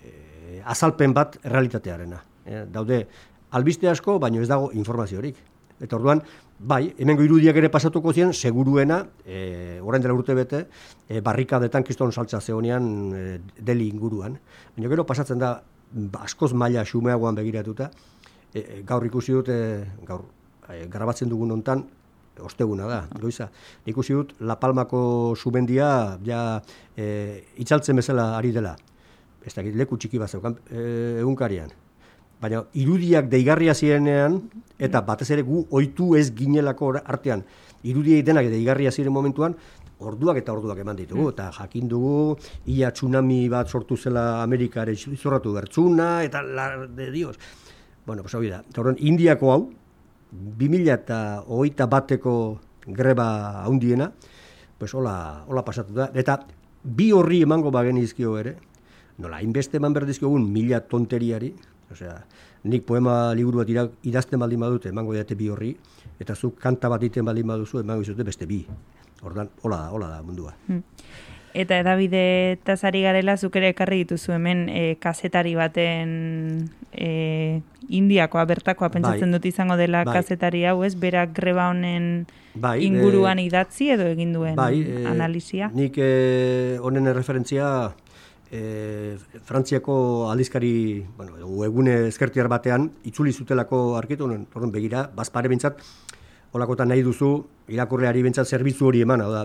e, 0.00 0.60
azalpen 0.64 1.12
bat 1.16 1.36
realitatearena. 1.44 2.22
E, 2.46 2.64
daude, 2.72 3.02
albiste 3.52 3.90
asko, 3.90 4.18
baina 4.22 4.40
ez 4.40 4.48
dago 4.48 4.70
informaziorik. 4.72 5.36
Eta 5.80 5.96
orduan, 5.96 6.22
bai, 6.58 6.94
hemengo 7.00 7.24
irudiak 7.24 7.56
ere 7.56 7.70
pasatuko 7.72 8.12
ziren, 8.12 8.32
seguruena, 8.32 9.02
e, 9.24 9.80
orain 9.82 10.02
dela 10.02 10.16
urte 10.16 10.36
bete, 10.36 10.66
e, 11.08 11.20
barrikadetan 11.20 11.84
kiston 11.84 12.12
saltza 12.12 12.40
zehonean 12.40 12.90
e, 13.12 13.22
deli 13.60 13.88
inguruan. 13.88 14.36
Baina 14.76 14.92
gero 14.92 15.06
pasatzen 15.08 15.40
da, 15.40 15.54
askoz 16.20 16.52
maila 16.54 16.84
xumeagoan 16.88 17.36
begiratuta, 17.36 17.90
e, 18.54 18.82
gaur 18.86 19.04
ikusi 19.08 19.36
dut, 19.36 19.48
gaur, 20.08 20.24
e, 20.68 20.86
grabatzen 20.88 21.32
dugun 21.32 21.56
hontan, 21.56 21.84
osteguna 22.44 22.86
da, 22.88 23.00
goiza. 23.20 23.50
Ikusi 23.86 24.16
dut, 24.16 24.34
La 24.40 24.56
Palmako 24.60 25.34
subendia 25.36 26.18
ja 26.26 26.40
e, 26.96 27.44
itzaltzen 27.62 27.96
bezala 28.00 28.36
ari 28.38 28.52
dela. 28.52 28.76
Ez 29.44 29.54
da, 29.56 29.62
leku 29.62 29.96
txiki 29.96 30.20
bat 30.20 30.30
zeukan, 30.30 30.58
e, 30.70 30.82
egunkarian. 31.20 31.72
Baina 32.40 32.62
irudiak 32.80 33.28
deigarria 33.28 33.74
zirenean, 33.74 34.38
eta 34.80 35.02
batez 35.04 35.28
ere 35.34 35.44
gu 35.44 35.66
oitu 35.76 36.14
ez 36.16 36.30
ginelako 36.36 36.94
artean, 37.00 37.44
irudiei 37.84 38.22
denak 38.24 38.48
deigarria 38.52 38.92
ziren 38.92 39.12
momentuan, 39.12 39.56
orduak 40.00 40.40
eta 40.40 40.54
orduak 40.56 40.80
eman 40.80 40.96
ditugu, 40.96 41.26
mm. 41.26 41.34
eta 41.34 41.50
jakin 41.58 41.88
dugu, 41.88 42.36
ia 42.72 42.90
tsunami 42.92 43.42
bat 43.52 43.68
sortu 43.68 43.96
zela 43.96 44.42
Amerikare 44.42 44.96
izorratu 44.96 45.52
bertzuna, 45.52 46.22
eta 46.24 46.42
la 46.42 46.70
de 46.86 47.10
dios. 47.10 47.36
Bueno, 48.06 48.22
pues 48.22 48.34
hau 48.34 48.42
da. 48.42 48.64
Indiako 48.98 49.52
hau, 49.52 49.60
2000 50.32 50.94
eta 50.94 51.18
hogeita 51.46 51.86
bateko 51.90 52.34
greba 52.86 53.62
haundiena, 53.64 54.12
pues 54.78 54.94
hola, 54.94 55.44
hola 55.48 55.64
pasatu 55.64 55.94
da. 55.94 56.10
Eta 56.14 56.40
bi 56.82 57.10
horri 57.12 57.42
emango 57.42 57.70
bagenizkio 57.70 58.36
ere, 58.40 58.56
nola, 59.18 59.40
hainbeste 59.40 59.76
eman 59.76 59.94
berdizkiogun 59.96 60.46
mila 60.52 60.80
tonteriari, 60.88 61.52
osea, 61.92 62.14
nik 62.64 62.86
poema 62.86 63.34
liburu 63.34 63.62
bat 63.62 63.98
idazten 64.06 64.40
baldin 64.40 64.60
badute, 64.60 64.88
emango 64.94 65.12
diate 65.16 65.36
bi 65.36 65.50
horri, 65.50 65.74
eta 66.20 66.34
zuk 66.34 66.58
kanta 66.60 66.88
bat 66.88 67.02
iten 67.04 67.26
baldin 67.26 67.50
baduzu, 67.50 67.82
emango 67.84 68.06
izute 68.06 68.24
beste 68.24 68.48
bi. 68.48 68.62
Ordan, 69.22 69.50
hola 69.62 69.82
da, 69.84 69.90
hola 69.92 70.08
da 70.14 70.22
mundua. 70.24 70.54
Hmm. 70.66 70.80
Eta 71.54 71.80
edabide 71.82 72.58
tazari 72.64 73.02
garela 73.02 73.36
zuk 73.36 73.56
ere 73.58 73.72
ekarri 73.74 74.04
dituzu 74.04 74.34
hemen 74.36 74.68
e, 74.68 74.82
kazetari 75.02 75.56
baten 75.58 76.12
e, 76.92 77.60
indiakoa, 77.88 78.44
bertakoa 78.46 78.90
pentsatzen 78.94 79.30
bai, 79.30 79.38
dut 79.38 79.48
izango 79.50 79.76
dela 79.80 80.04
bai. 80.04 80.14
kazetari 80.20 80.62
hau, 80.70 80.82
ez? 80.86 80.94
Berak 80.94 81.32
greba 81.34 81.68
honen 81.72 82.28
bai, 82.54 82.78
inguruan 82.86 83.42
e, 83.42 83.48
idatzi 83.48 83.90
edo 83.96 84.06
egin 84.12 84.32
duen 84.36 84.54
bai, 84.58 84.76
e, 84.78 85.02
analizia? 85.10 85.72
Nik 85.74 85.98
e, 85.98 86.78
honen 86.82 87.10
referentzia 87.16 87.66
e, 88.50 89.16
Frantziako 89.46 90.30
aldizkari, 90.30 91.04
bueno, 91.16 91.40
egune 91.66 92.06
eskertiar 92.08 92.50
batean, 92.52 92.90
itzuli 93.10 93.32
zutelako 93.32 93.96
arkitu, 93.98 94.30
horren 94.54 94.70
begira, 94.74 95.08
bazpare 95.16 95.50
bintzat, 95.50 95.82
holakotan 96.54 96.90
nahi 96.90 97.02
duzu, 97.06 97.34
irakurreari 97.70 98.22
bintzat 98.26 98.46
zerbitzu 98.46 98.90
hori 98.90 99.02
eman, 99.06 99.22
da, 99.30 99.44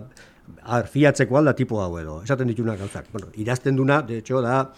fiatzeko 0.91 1.37
alda 1.37 1.55
tipo 1.55 1.81
hau 1.81 1.97
edo, 1.99 2.21
esaten 2.23 2.47
dituna 2.47 2.75
gauzak. 2.75 3.07
Bueno, 3.11 3.27
idazten 3.35 3.75
duna, 3.75 4.01
de 4.01 4.19
hecho, 4.19 4.41
da, 4.41 4.73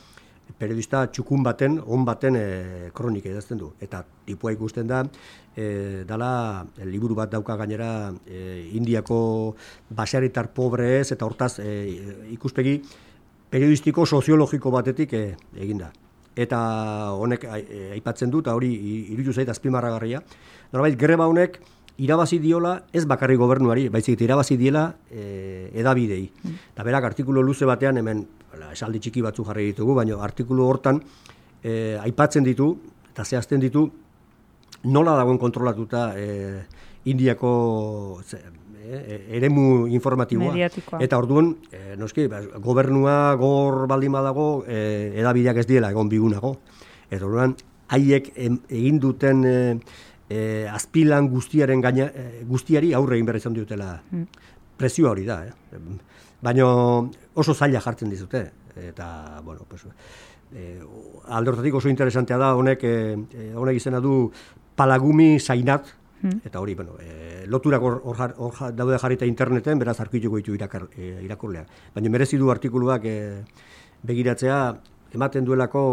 periodista 0.57 1.05
txukun 1.11 1.43
baten, 1.43 1.77
on 1.85 2.05
baten 2.07 2.37
e, 2.39 2.45
kronika 2.95 3.29
idazten 3.29 3.59
du. 3.59 3.71
Eta 3.83 4.03
tipua 4.25 4.53
ikusten 4.55 4.87
da, 4.87 5.03
e, 5.55 6.03
dala, 6.07 6.65
liburu 6.87 7.17
bat 7.17 7.31
dauka 7.31 7.57
gainera, 7.59 8.13
e, 8.25 8.69
indiako 8.79 9.19
basearitar 9.89 10.51
pobre 10.55 10.99
ez, 11.01 11.11
eta 11.11 11.27
hortaz 11.27 11.57
e, 11.59 11.71
ikuspegi 12.35 12.79
periodistiko 13.51 14.05
soziologiko 14.05 14.71
batetik 14.71 15.13
e, 15.13 15.23
eginda. 15.55 15.91
Eta 16.37 16.59
honek 17.17 17.47
aipatzen 17.49 18.29
dut, 18.29 18.47
hori 18.47 18.69
irutu 19.13 19.33
zait 19.33 19.49
azpimarragarria. 19.49 20.21
Norbait, 20.71 20.97
greba 20.99 21.25
honek, 21.25 21.57
irabazi 21.97 22.39
diola 22.39 22.83
ez 22.93 23.05
bakarri 23.09 23.35
gobernuari, 23.35 23.87
baizik 23.89 24.21
irabazi 24.21 24.57
diela 24.57 24.91
e, 25.09 25.71
edabidei. 25.73 26.27
Mm. 26.29 26.59
Eta 26.73 26.85
berak 26.85 27.09
artikulu 27.11 27.43
luze 27.43 27.65
batean 27.65 27.97
hemen 27.97 28.25
esaldi 28.71 29.01
txiki 29.01 29.23
batzu 29.25 29.45
jarri 29.47 29.71
ditugu, 29.71 29.95
baina 29.97 30.17
artikulu 30.23 30.67
hortan 30.67 31.01
e, 31.63 31.97
aipatzen 32.01 32.45
ditu 32.45 32.71
eta 33.11 33.25
zehazten 33.25 33.61
ditu 33.63 33.87
nola 34.93 35.15
dagoen 35.17 35.39
kontrolatuta 35.41 36.11
e, 36.17 36.65
Indiako 37.07 38.19
ze, 38.25 38.37
e, 38.83 39.21
eremu 39.37 39.87
informatiboa. 39.87 40.51
Mediatikoa. 40.51 40.99
Eta 41.03 41.17
orduan, 41.17 41.53
e, 41.71 41.95
noski, 41.99 42.27
ba, 42.27 42.41
gobernua 42.63 43.35
gor 43.39 43.85
baldin 43.87 44.11
badago, 44.11 44.65
e, 44.67 45.13
edabideak 45.21 45.61
ez 45.63 45.67
diela 45.69 45.91
egon 45.95 46.11
bigunago. 46.11 46.57
Eta 47.09 47.23
orduan, 47.25 47.55
haiek 47.95 48.33
egin 48.35 48.99
duten 48.99 49.45
e, 49.47 49.55
e, 50.29 50.67
azpilan 50.71 51.29
guztiaren 51.31 51.81
gaina, 51.81 52.07
e, 52.13 52.43
guztiari 52.47 52.93
aurre 52.93 53.17
egin 53.17 53.27
behar 53.27 53.39
izan 53.39 53.55
dutela 53.55 53.95
mm. 54.11 54.45
presioa 54.77 55.11
hori 55.11 55.25
da. 55.27 55.41
Eh? 55.45 55.81
Baina 56.43 56.67
oso 56.67 57.53
zaila 57.53 57.81
jartzen 57.81 58.09
dizute. 58.13 58.45
Eta, 58.77 59.41
bueno, 59.43 59.65
pues, 59.67 59.87
e, 60.53 60.79
alde 61.33 61.49
hortatik 61.49 61.73
oso 61.79 61.89
interesantea 61.89 62.37
da, 62.37 62.53
honek, 62.55 62.83
e, 62.83 63.47
honek 63.57 63.79
izena 63.79 63.99
du 64.03 64.27
palagumi 64.77 65.39
zainat, 65.39 65.89
mm. 66.21 66.43
eta 66.45 66.61
hori, 66.61 66.75
bueno, 66.75 66.97
e, 67.01 67.45
loturak 67.47 67.81
hor, 67.81 67.97
hor, 68.05 68.61
daude 68.77 68.99
jarrita 69.01 69.25
interneten, 69.25 69.79
beraz 69.79 69.99
arkituko 70.03 70.37
ditu 70.37 70.53
irakar, 70.53 70.87
e, 70.95 71.15
irakurlea. 71.25 71.65
Baina 71.95 72.13
merezi 72.13 72.37
du 72.37 72.51
artikuluak 72.53 73.05
e, 73.05 73.17
begiratzea, 74.05 74.61
ematen 75.17 75.45
duelako, 75.47 75.83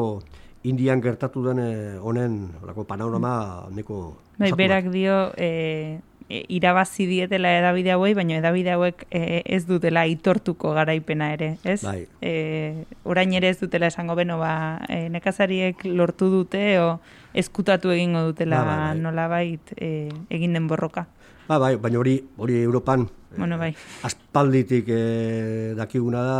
Indian 0.64 1.00
gertatu 1.04 1.44
den 1.44 1.60
honen 2.00 2.38
olako 2.62 2.86
panorama 2.88 3.68
neko 3.70 4.16
bai, 4.38 4.50
berak 4.56 4.90
dio 4.92 5.32
e, 5.36 6.00
e, 6.28 6.44
irabazi 6.56 7.06
dietela 7.06 7.52
edabide 7.58 7.92
hauei, 7.94 8.14
baina 8.16 8.38
edabide 8.40 8.74
hauek 8.74 9.04
e, 9.10 9.42
ez 9.44 9.64
dutela 9.68 10.06
itortuko 10.10 10.72
garaipena 10.76 11.32
ere, 11.34 11.50
ez? 11.64 11.80
Bai. 11.84 12.06
E, 12.24 12.84
orain 13.04 13.34
ere 13.36 13.50
ez 13.52 13.58
dutela 13.60 13.90
esango 13.92 14.16
beno, 14.18 14.38
ba, 14.40 14.54
e, 14.88 15.08
nekazariek 15.12 15.84
lortu 15.90 16.30
dute 16.32 16.64
o 16.80 16.88
eskutatu 17.34 17.92
egingo 17.94 18.24
dutela 18.30 18.62
ba, 18.62 18.70
bai, 18.70 18.78
bai. 18.86 19.02
nola 19.02 19.28
bait 19.28 19.76
e, 19.76 19.90
egin 20.30 20.56
den 20.56 20.70
borroka. 20.70 21.06
Ba, 21.44 21.58
bai, 21.60 21.74
baina 21.76 22.00
hori 22.00 22.16
hori 22.40 22.62
Europan 22.62 23.04
bueno, 23.36 23.58
bai. 23.58 23.74
aspalditik 24.02 24.88
e, 24.88 25.74
dakiguna 25.76 26.22
da 26.24 26.38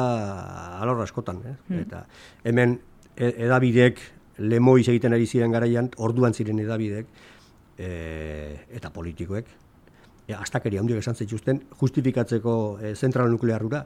alorra 0.81 1.05
askotan, 1.05 1.43
eh? 1.45 1.57
Hmm. 1.69 1.83
eta 1.85 2.05
hemen 2.45 2.79
edabidek 3.16 4.00
lemoiz 4.38 4.88
egiten 4.88 5.14
ari 5.14 5.27
ziren 5.27 5.53
garaian, 5.55 5.90
orduan 6.03 6.35
ziren 6.35 6.59
edabidek, 6.59 7.07
e, 7.79 8.57
eta 8.74 8.90
politikoek, 8.90 9.46
e, 10.27 10.35
astakeria 10.35 10.83
handiak 10.83 11.03
esan 11.03 11.14
zituzten, 11.14 11.62
justifikatzeko 11.81 12.57
e, 12.81 12.94
zentral 12.94 13.31
nuklearura, 13.31 13.85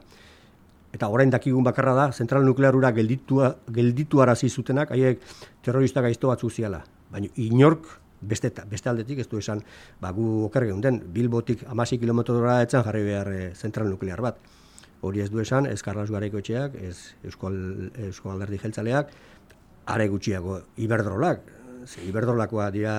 eta 0.93 1.09
orain 1.13 1.29
dakigun 1.29 1.63
bakarra 1.63 1.93
da, 1.93 2.09
zentral 2.11 2.45
nuklearura 2.45 2.91
gelditua, 2.97 3.53
gelditu 3.73 4.23
arazi 4.25 4.49
zutenak, 4.49 4.91
haiek 4.95 5.21
terrorista 5.65 6.01
gaizto 6.01 6.31
batzu 6.33 6.49
ziala. 6.49 6.81
Baina 7.13 7.29
inork, 7.37 7.85
beste, 8.21 8.49
beste 8.69 8.89
aldetik, 8.89 9.21
ez 9.21 9.29
du 9.29 9.37
esan, 9.37 9.61
ba, 10.01 10.09
gu 10.11 10.47
okerge 10.47 10.73
den, 10.81 11.03
bilbotik 11.13 11.67
amasi 11.69 12.01
kilometrora 12.01 12.63
etzan 12.65 12.83
jarri 12.87 13.05
behar 13.05 13.29
e, 13.33 13.43
zentral 13.53 13.89
nuklear 13.89 14.25
bat 14.25 14.41
hori 15.01 15.21
ez 15.23 15.29
du 15.31 15.39
esan, 15.39 15.65
ez 15.65 15.81
Karlas 15.83 16.09
Garaiko 16.11 16.41
etxeak, 16.41 16.75
ez 16.83 17.15
Euskal, 17.23 17.55
Euskal 18.09 18.33
Alderdi 18.33 18.59
Jeltzaleak, 18.59 19.13
are 19.89 20.07
gutxiago 20.07 20.59
Iberdrolak, 20.77 21.41
ze 21.85 22.03
Iberdrolakoa 22.05 22.69
dira 22.71 22.95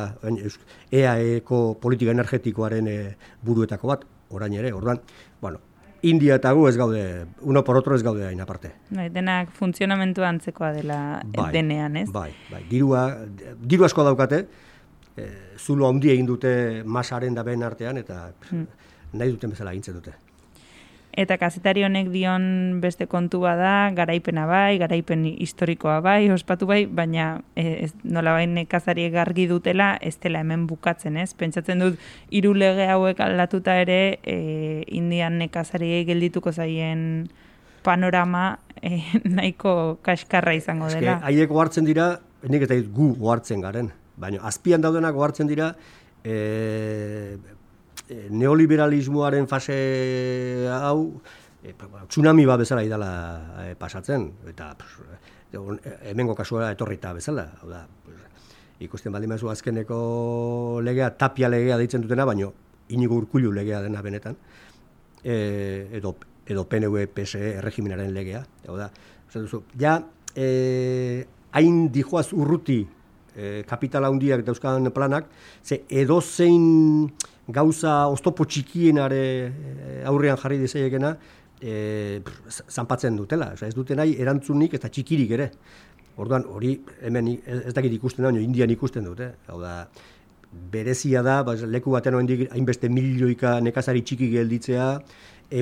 EAEko 0.90 1.78
politika 1.80 2.14
energetikoaren 2.14 2.88
e, 2.88 3.00
buruetako 3.42 3.92
bat, 3.92 4.06
orain 4.30 4.54
ere, 4.54 4.72
orduan, 4.72 5.00
bueno, 5.40 5.60
India 6.02 6.38
eta 6.40 6.52
gu 6.56 6.66
ez 6.68 6.76
gaude, 6.80 7.26
uno 7.42 7.62
por 7.64 7.76
otro 7.76 7.94
ez 7.94 8.02
gaude 8.02 8.24
hain 8.26 8.40
aparte. 8.40 8.72
Bai, 8.88 9.10
denak 9.12 9.52
funtzionamentu 9.52 10.24
antzekoa 10.24 10.72
dela 10.72 11.20
bai, 11.26 11.50
denean, 11.52 12.00
ez? 12.00 12.08
Bai, 12.12 12.30
bai, 12.50 12.64
dirua, 12.70 13.04
diru 13.60 13.84
asko 13.84 14.06
daukate, 14.06 14.46
e, 15.16 15.28
zulo 15.58 15.88
handi 15.88 16.14
egin 16.14 16.26
dute 16.26 16.54
masaren 16.86 17.36
da 17.36 17.44
ben 17.44 17.62
artean, 17.62 18.00
eta 18.00 18.30
hmm. 18.48 18.66
nahi 19.12 19.36
duten 19.36 19.52
bezala 19.52 19.76
egintzen 19.76 20.00
dute. 20.00 20.16
Eta 21.18 21.34
kazetari 21.40 21.82
honek 21.82 22.08
dion 22.12 22.44
beste 22.82 23.08
kontua 23.10 23.56
da, 23.58 23.90
garaipena 23.94 24.44
bai, 24.46 24.78
garaipen 24.78 25.24
historikoa 25.26 25.98
bai, 26.04 26.30
ospatu 26.30 26.68
bai, 26.70 26.84
baina 26.86 27.40
e, 27.58 27.64
ez, 27.86 27.90
nola 28.04 28.36
bain 28.36 28.54
nekazari 28.54 29.08
gargi 29.10 29.48
dutela, 29.50 29.96
ez 30.00 30.14
dela 30.22 30.44
hemen 30.44 30.68
bukatzen, 30.70 31.18
ez? 31.18 31.32
Pentsatzen 31.34 31.82
dut, 31.82 31.98
hiru 32.30 32.54
lege 32.54 32.86
hauek 32.92 33.20
aldatuta 33.26 33.74
ere, 33.82 34.00
e, 34.22 34.36
indian 34.86 35.40
nekazari 35.42 36.04
geldituko 36.06 36.54
zaien 36.54 37.26
panorama 37.82 38.60
e, 38.78 39.00
nahiko 39.38 39.98
kaskarra 40.06 40.54
izango 40.54 40.92
dela. 40.94 41.18
Ez 41.18 41.32
haiek 41.32 41.56
hartzen 41.58 41.90
dira, 41.90 42.12
nik 42.46 42.68
eta 42.68 42.78
gu 42.94 43.16
hartzen 43.32 43.66
garen, 43.66 43.90
baina 44.20 44.46
azpian 44.46 44.86
daudenak 44.86 45.18
hartzen 45.18 45.50
dira, 45.50 45.74
e, 45.74 45.98
Eh, 46.22 47.29
neoliberalismoaren 48.30 49.46
fase 49.50 49.76
hau 50.70 51.20
e, 51.62 51.74
tsunami 52.08 52.46
bat 52.46 52.62
bezala 52.62 52.84
idala 52.84 53.10
e, 53.66 53.74
pasatzen 53.78 54.26
eta 54.50 54.72
hemengo 56.06 56.34
kasua 56.34 56.70
etorrita 56.72 57.12
bezala. 57.14 57.46
Hau 57.62 57.70
da 57.70 57.84
ikusten 58.80 59.12
baldin 59.12 59.30
mazu 59.34 59.50
azkeneko 59.52 60.80
legea 60.82 61.10
tapia 61.18 61.50
legea 61.52 61.76
deitzen 61.78 62.02
dutena 62.02 62.24
baino 62.24 62.52
inigo 62.88 63.18
urkullu 63.20 63.52
legea 63.52 63.82
dena 63.84 64.02
benetan 64.02 64.36
e, 65.22 65.88
edo 65.92 66.16
edo 66.50 66.64
PNV 66.66 67.06
PSE 67.14 67.56
erregimenaren 67.60 68.14
legea. 68.14 68.42
Hau 68.66 68.78
da 68.78 68.90
duzu, 69.34 69.62
ja 69.78 70.00
e, 70.34 71.26
hain 71.52 71.84
dijoaz 71.92 72.32
urruti 72.32 72.80
e, 73.36 73.62
kapitala 73.68 74.10
handiak 74.10 74.42
dauzkan 74.46 74.90
planak 74.94 75.28
ze 75.62 75.84
edo 75.88 76.20
zein 76.20 77.10
gauza 77.52 78.06
oztopo 78.08 78.44
txikienare 78.44 79.20
eh, 79.20 80.08
aurrean 80.08 80.38
jarri 80.40 80.58
dizaiekena 80.62 81.14
e, 81.60 82.22
zanpatzen 82.68 83.16
dutela. 83.16 83.52
Osa, 83.54 83.68
ez 83.68 83.76
dute 83.76 83.96
nahi 83.98 84.16
erantzunik 84.20 84.74
eta 84.78 84.88
txikirik 84.88 85.36
ere. 85.36 85.50
Orduan, 86.20 86.44
hori 86.50 86.74
hemen 87.06 87.30
ez 87.46 87.74
dakit 87.76 87.92
ikusten 87.96 88.26
da, 88.26 88.32
indian 88.40 88.70
ikusten 88.72 89.06
dute. 89.06 89.30
Hau 89.48 89.60
da, 89.62 89.74
berezia 90.50 91.22
da, 91.22 91.40
ba, 91.46 91.54
leku 91.54 91.94
batean 91.94 92.18
hainbeste 92.50 92.90
milioika 92.90 93.58
nekazari 93.62 94.02
txiki 94.02 94.30
gelditzea, 94.32 94.90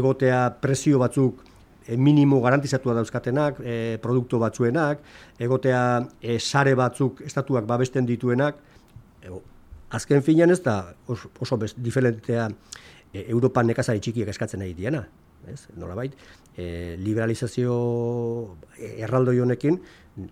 egotea 0.00 0.40
presio 0.62 0.98
batzuk 1.02 1.42
e, 1.86 1.96
minimo 1.96 2.40
garantizatua 2.44 2.96
dauzkatenak, 2.96 3.60
e, 3.60 3.76
produktu 4.02 4.40
batzuenak, 4.40 5.04
egotea 5.38 5.82
e, 6.20 6.38
sare 6.38 6.74
batzuk 6.78 7.22
estatuak 7.26 7.68
babesten 7.68 8.08
dituenak, 8.08 8.58
azken 9.90 10.22
finean 10.22 10.50
ez 10.50 10.60
da 10.62 10.94
oso, 11.06 11.30
oso 11.40 11.56
bez, 11.56 11.74
diferentea 11.76 12.48
e, 13.12 13.24
Europan 13.28 13.66
nekazari 13.66 14.00
txikiak 14.00 14.28
eskatzen 14.34 14.60
nahi 14.60 14.74
diena. 14.74 15.06
ez? 15.48 15.66
Nolabait, 15.76 16.12
e, 16.56 16.96
liberalizazio 17.00 17.74
erraldoi 18.78 19.38
honekin 19.40 19.78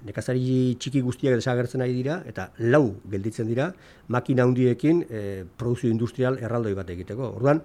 nekazari 0.07 0.75
txiki 0.81 1.01
guztiak 1.05 1.37
desagertzen 1.39 1.85
ari 1.85 1.95
dira 1.95 2.19
eta 2.27 2.49
lau 2.59 2.97
gelditzen 3.11 3.47
dira 3.47 3.71
makina 4.09 4.45
handiekin 4.45 5.05
e, 5.09 5.45
produzio 5.57 5.91
industrial 5.91 6.39
erraldoi 6.43 6.75
bat 6.75 6.91
egiteko. 6.91 7.31
Orduan, 7.39 7.63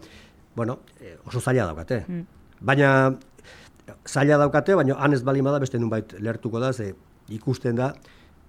bueno, 0.56 0.80
e, 1.00 1.18
oso 1.26 1.42
zaila 1.42 1.66
daukate. 1.66 2.04
Mm. 2.08 2.24
Baina 2.62 2.92
zaila 4.06 4.38
daukate, 4.38 4.76
baina 4.78 4.96
han 5.00 5.18
ez 5.18 5.24
bali 5.26 5.42
bada 5.42 5.60
beste 5.60 5.80
nunbait 5.80 6.14
lertuko 6.20 6.62
da, 6.62 6.72
ze 6.74 6.94
ikusten 7.30 7.76
da 7.76 7.94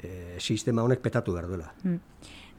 e, 0.02 0.38
sistema 0.38 0.82
honek 0.82 1.00
petatu 1.00 1.32
behar 1.32 1.48
duela. 1.48 1.72
Mm. 1.82 1.98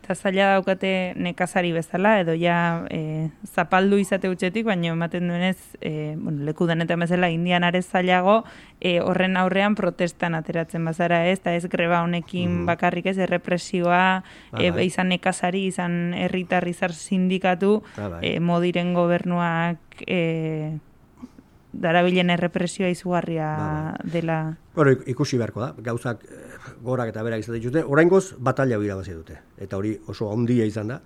Eta 0.04 0.18
zaila 0.20 0.50
daukate 0.58 1.14
nekazari 1.16 1.70
bezala, 1.72 2.18
edo 2.20 2.34
ja 2.36 2.84
e, 2.92 3.30
zapaldu 3.48 3.96
izate 4.02 4.28
utxetik, 4.28 4.66
baina 4.68 4.92
ematen 4.92 5.32
duenez, 5.32 5.78
e, 5.80 6.18
bueno, 6.20 6.44
leku 6.44 6.68
denetan 6.68 7.00
bezala, 7.06 7.30
indian 7.32 7.64
arez 7.64 7.86
zailago, 7.88 8.42
e, 8.82 8.98
horren 9.00 9.40
aurrean 9.40 9.80
protestan 9.80 10.36
ateratzen 10.36 10.84
bazara 10.84 11.22
ez, 11.32 11.38
eta 11.40 11.56
ez 11.56 11.70
greba 11.72 12.02
honekin 12.04 12.50
mm. 12.52 12.66
bakarrik 12.68 13.08
ez, 13.14 13.18
errepresioa, 13.24 14.04
e, 14.60 14.74
izan 14.84 15.14
nekazari, 15.16 15.70
izan 15.72 16.12
herritar 16.20 16.68
izar 16.68 16.92
sindikatu, 16.92 17.78
e, 18.20 18.42
modiren 18.44 18.92
gobernuak... 19.00 20.04
E, 20.04 20.82
darabilen 21.74 22.30
errepresioa 22.30 22.90
izugarria 22.94 23.50
ba, 23.58 23.68
ba. 23.98 24.10
dela. 24.14 24.38
Bueno, 24.76 24.94
ikusi 25.10 25.38
beharko 25.42 25.62
da, 25.66 25.74
gauzak 25.78 26.24
eh, 26.30 26.40
gorak 26.86 27.10
eta 27.12 27.24
berak 27.26 27.44
izate 27.44 27.60
dute, 27.60 27.84
oraingoz 27.84 28.36
batalla 28.38 28.78
bazi 28.78 29.14
dute, 29.14 29.40
eta 29.58 29.78
hori 29.78 29.98
oso 30.08 30.32
handia 30.32 30.66
izan 30.66 30.94
da, 30.94 31.02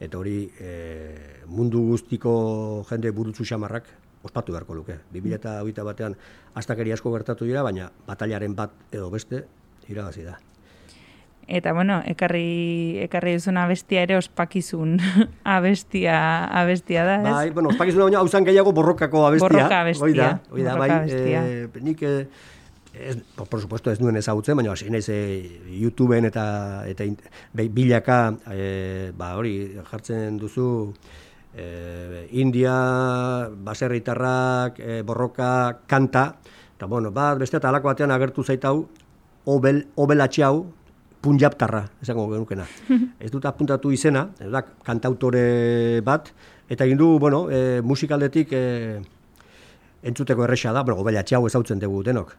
eta 0.00 0.18
hori 0.18 0.50
e, 0.58 1.44
mundu 1.46 1.82
guztiko 1.92 2.84
jende 2.88 3.10
burutzu 3.12 3.44
xamarrak 3.44 3.84
ospatu 4.24 4.52
beharko 4.52 4.74
luke. 4.74 4.98
2008 5.12 5.84
batean 5.84 6.16
astakeri 6.54 6.92
asko 6.92 7.12
gertatu 7.12 7.44
dira, 7.44 7.62
baina 7.62 7.90
batallaren 8.06 8.56
bat 8.56 8.72
edo 8.90 9.10
beste 9.10 9.44
irabazi 9.88 10.24
da. 10.24 10.38
Eta 11.48 11.72
bueno, 11.72 12.00
ekarri 12.06 13.00
ekarri 13.06 13.34
duzuna 13.38 13.64
abestia 13.64 14.04
ere 14.06 14.16
ospakizun 14.16 14.98
abestia 15.56 16.44
abestia 16.60 17.04
da, 17.04 17.16
ez? 17.20 17.34
Bai, 17.34 17.50
bueno, 17.50 17.72
ospakizuna 17.74 18.06
baina 18.06 18.22
hausan 18.22 18.46
gehiago 18.46 18.72
borrokako 18.72 19.26
abestia. 19.26 19.48
Borroka 19.48 19.80
abestia. 19.80 20.06
Oida, 20.06 20.30
oida, 20.50 20.76
bai, 20.78 20.90
eh, 21.10 21.68
nik 21.82 22.02
eh, 22.06 22.26
ez, 22.94 23.16
por, 23.36 23.48
por 23.48 23.60
supuesto 23.60 23.90
ez 23.90 24.00
nuen 24.00 24.16
ezagutzen, 24.16 24.56
baina 24.56 24.72
hasi 24.72 24.90
naiz 24.90 25.08
eh, 25.08 25.60
YouTubeen 25.80 26.28
eta 26.30 26.44
eta 26.90 27.06
bilaka 27.52 28.20
eh, 28.52 29.12
ba 29.16 29.34
hori 29.38 29.54
jartzen 29.90 30.38
duzu 30.38 30.70
eh, 31.54 32.26
India 32.32 32.74
baserritarrak 33.50 34.80
eh, 34.80 35.02
borroka 35.06 35.80
kanta 35.86 36.34
eta 36.76 36.86
bueno, 36.86 37.10
bat 37.10 37.38
beste 37.38 37.58
eta 37.58 37.68
alako 37.68 37.92
batean 37.92 38.10
agertu 38.10 38.44
zaitau 38.44 38.88
obel 39.44 39.86
obelatxe 39.96 40.44
hau 40.44 40.66
punjaptarra, 41.20 41.84
esango 42.02 42.26
genukena. 42.32 42.66
ez 43.24 43.30
dut 43.32 43.46
apuntatu 43.48 43.92
izena, 43.92 44.26
da, 44.40 44.62
kantautore 44.86 46.00
bat, 46.06 46.30
eta 46.70 46.86
egin 46.86 47.00
du, 47.00 47.12
bueno, 47.22 47.44
e, 47.50 47.80
musikaldetik 47.84 48.54
e, 48.56 48.62
entzuteko 50.02 50.46
erresa 50.46 50.72
da, 50.72 50.84
bueno, 50.86 51.00
gobela 51.02 51.24
txau 51.26 51.44
ezautzen 51.48 51.82
dugu 51.82 52.02
denok. 52.06 52.32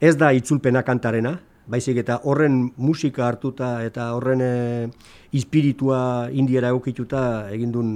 Ez 0.00 0.16
da 0.20 0.32
itzulpena 0.36 0.82
kantarena, 0.84 1.36
baizik 1.66 1.98
eta 2.02 2.20
horren 2.30 2.60
musika 2.78 3.26
hartuta 3.26 3.80
eta 3.84 4.12
horren 4.14 4.42
e, 4.44 4.54
espiritua 5.34 6.00
indiera 6.32 6.70
egokituta 6.72 7.22
egin 7.52 7.72
duen 7.74 7.92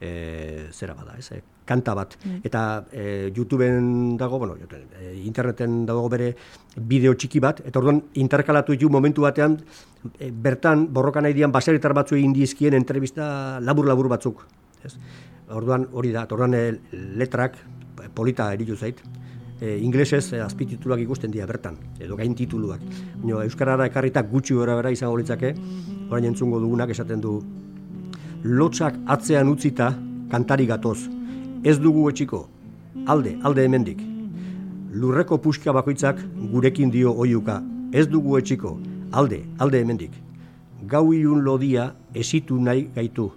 e, 0.00 0.68
zera 0.72 0.94
bada, 0.94 1.16
ez, 1.18 1.42
kanta 1.66 1.94
bat. 1.98 2.14
Mm. 2.22 2.40
Eta 2.46 2.62
e, 2.92 3.04
YouTubeen 3.34 4.16
dago, 4.16 4.38
bueno, 4.38 4.56
e, 4.56 5.12
interneten 5.26 5.84
dago 5.86 6.08
bere 6.08 6.30
bideo 6.76 7.14
txiki 7.14 7.42
bat, 7.42 7.60
eta 7.66 7.82
orduan 7.82 8.00
interkalatu 8.22 8.72
ditu 8.76 8.90
momentu 8.92 9.26
batean, 9.26 9.58
e, 10.18 10.30
bertan 10.30 10.86
borroka 10.94 11.20
nahi 11.20 11.34
dian 11.36 11.52
baseritar 11.52 11.92
batzu 11.96 12.16
egin 12.16 12.32
dizkien 12.36 12.78
entrevista 12.78 13.58
labur-labur 13.60 14.08
batzuk. 14.14 14.46
Ez? 14.86 14.94
Orduan 15.56 15.88
hori 15.92 16.14
da, 16.14 16.26
orduan 16.30 16.54
e, 16.54 16.64
letrak 17.18 17.58
polita 18.14 18.52
eritu 18.54 18.76
zait, 18.76 19.02
e, 19.60 19.76
inglesez 19.82 20.32
e, 20.32 20.40
azpitituluak 20.44 21.02
ikusten 21.02 21.34
dira 21.34 21.46
bertan, 21.50 21.76
edo 21.98 22.16
gain 22.16 22.34
tituluak. 22.34 22.82
Baina 23.20 23.42
Euskarara 23.44 23.88
ekarrita 23.90 24.22
gutxi 24.22 24.54
gora 24.54 24.76
bera 24.78 24.92
izango 24.94 25.16
litzake, 25.18 25.54
orain 26.10 26.30
entzungo 26.30 26.60
dugunak 26.62 26.92
esaten 26.94 27.20
du, 27.20 27.40
lotxak 28.44 29.00
atzean 29.10 29.48
utzita 29.50 29.90
kantari 30.30 30.66
gatoz, 30.66 30.98
ez 31.66 31.80
dugu 31.82 32.04
etxiko, 32.08 32.44
alde, 33.10 33.32
alde 33.42 33.64
hemendik. 33.66 33.98
Lurreko 34.94 35.38
puska 35.42 35.72
bakoitzak 35.74 36.20
gurekin 36.52 36.92
dio 36.94 37.10
oiuka, 37.10 37.56
ez 37.92 38.06
dugu 38.06 38.36
etxiko, 38.38 38.76
alde, 39.10 39.40
alde 39.58 39.80
hemendik. 39.82 40.12
Gau 40.86 41.10
ilun 41.12 41.42
lodia 41.42 41.88
esitu 42.14 42.60
nahi 42.62 42.86
gaitu. 42.94 43.32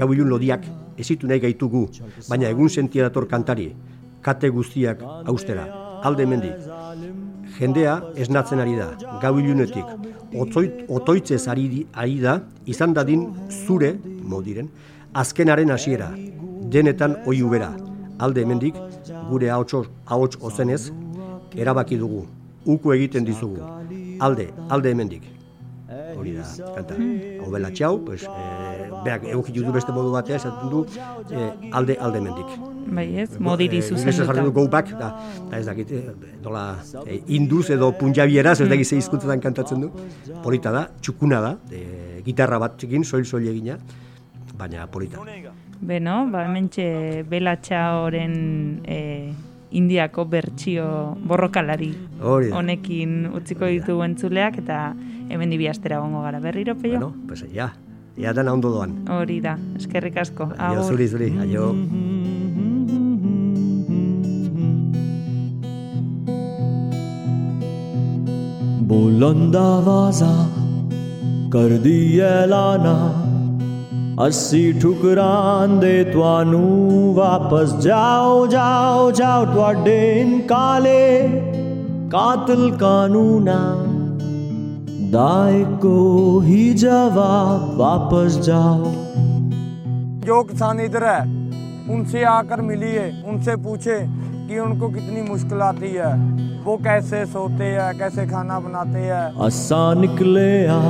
Gau 0.00 0.10
ilun 0.12 0.32
lodiak 0.34 0.66
esitu 0.98 1.30
nahi 1.30 1.44
gaitugu, 1.46 1.84
baina 2.28 2.50
egun 2.50 2.68
sentia 2.68 3.06
dator 3.06 3.28
kantari, 3.30 3.70
kate 4.22 4.50
guztiak 4.50 5.06
austera, 5.30 5.68
alde 6.02 6.26
hemendik. 6.26 6.66
Jendea 7.60 8.00
esnatzen 8.18 8.58
ari 8.64 8.74
da, 8.80 8.90
gau 9.22 9.36
ilunetik, 9.38 9.94
otoit, 10.42 10.84
otoitzez 10.90 11.44
ari, 11.46 11.86
ari 11.94 12.18
da, 12.18 12.40
izan 12.66 12.98
dadin 12.98 13.28
zure, 13.62 13.94
modiren, 14.26 14.70
azkenaren 15.14 15.70
hasiera, 15.70 16.10
denetan 16.72 17.16
oiu 17.26 17.50
bera. 17.52 17.72
Alde 18.18 18.42
hemendik 18.44 18.78
gure 19.30 19.50
ahotso 19.50 19.84
ahots 20.06 20.38
ozenez 20.40 20.90
erabaki 21.56 21.98
dugu. 21.98 22.26
Uku 22.64 22.92
egiten 22.96 23.24
dizugu. 23.26 23.60
Alde, 24.20 24.48
alde 24.70 24.90
hemendik. 24.90 25.22
Hori 26.16 26.34
da, 26.36 26.44
kanta. 26.76 26.96
Hau 27.42 27.50
bela 27.52 27.70
txau, 27.72 27.96
pues, 28.06 28.22
eh, 28.24 28.90
beak 29.04 29.24
egun 29.28 29.72
beste 29.72 29.92
modu 29.92 30.12
batea, 30.12 30.36
esaten 30.36 30.70
du, 30.70 30.84
eh, 31.30 31.72
alde, 31.72 31.96
alde 31.98 32.20
hemendik. 32.20 32.52
Bai 32.86 33.06
ez, 33.22 33.28
modiri 33.38 33.78
eh, 33.78 33.82
zuzen 33.82 34.26
dut. 34.26 34.44
du 34.44 34.52
go 34.52 34.68
back, 34.68 34.92
da, 34.98 35.10
da 35.50 35.58
ez 35.58 35.66
dakit, 35.66 35.92
dola, 36.42 36.76
eh, 37.06 37.20
induz 37.26 37.70
edo 37.70 37.92
punjabieraz, 37.92 38.60
ez 38.60 38.68
dakit 38.68 38.86
zeizkuntzetan 38.86 39.40
kantatzen 39.40 39.80
du. 39.80 39.90
Polita 40.42 40.70
da, 40.70 40.88
txukuna 41.00 41.40
da, 41.40 41.56
eh, 41.70 42.22
gitarra 42.24 42.58
bat 42.58 42.76
txekin, 42.76 43.04
soil-soil 43.04 43.48
egina, 43.48 43.78
baina 44.58 44.86
polita 44.86 45.18
beno, 45.82 46.26
ba, 46.30 46.46
mentxe 46.48 47.24
belatxaoren 47.28 48.36
e, 48.86 48.98
eh, 48.98 49.32
Indiako 49.72 50.26
bertsio 50.28 50.84
borrokalari 51.24 51.94
honekin 52.20 53.30
utziko 53.32 53.64
ditugu 53.70 54.04
entzuleak 54.04 54.58
eta 54.60 54.92
hemen 55.32 55.48
dibiastera 55.48 56.00
gongo 56.02 56.20
gara. 56.20 56.40
Berriro 56.40 56.74
peio. 56.76 56.98
Bueno, 56.98 57.14
pues 57.26 57.46
ya, 57.52 57.72
ya 58.16 58.34
dana 58.34 58.52
ondo 58.52 58.70
doan. 58.70 59.08
Hori 59.08 59.40
da, 59.40 59.56
eskerrik 59.76 60.18
asko. 60.20 60.50
Aio, 60.58 60.84
zuri, 60.84 61.08
zuri, 61.08 61.32
aio. 61.40 61.72
Bulanda 68.92 69.80
baza, 69.80 70.32
kardielana, 71.48 72.96
ਅਸੀਂ 74.27 74.73
ਠੁਕਰਾਂ 74.81 75.67
ਦੇ 75.79 76.03
ਤੁਹਾਨੂੰ 76.03 77.13
ਵਾਪਸ 77.15 77.73
ਜਾਓ 77.83 78.45
ਜਾਓ 78.47 79.11
ਜਾਓ 79.11 79.45
ਤੁਹਾਡੇ 79.45 79.99
ਇਨ 80.21 80.39
ਕਾਲੇ 80.47 81.29
ਕਾਤਲ 82.11 82.69
ਕਾਨੂੰਨਾ 82.79 83.59
दाए 85.09 85.59
को 85.81 85.91
ही 86.41 86.63
जवाब 86.75 87.75
वापस 87.77 88.37
जाओ 88.45 88.89
जो 90.25 90.41
किसान 90.43 90.79
इधर 90.79 91.03
है 91.03 91.21
उनसे 91.89 92.23
आकर 92.29 92.61
मिलिए 92.63 93.05
उनसे 93.25 93.55
पूछे 93.63 93.97
कि 94.47 94.59
उनको 94.59 94.89
कितनी 94.89 95.21
मुश्किल 95.29 95.61
आती 95.61 95.91
है 95.93 96.11
वो 96.63 96.77
कैसे 96.83 97.25
सोते 97.27 97.71
हैं 97.71 97.87
कैसे 97.99 98.27
खाना 98.27 98.59
बनाते 98.59 99.05
हैं 99.05 99.23
असा 99.45 99.81
निकले 100.01 100.51
आ 100.69 100.81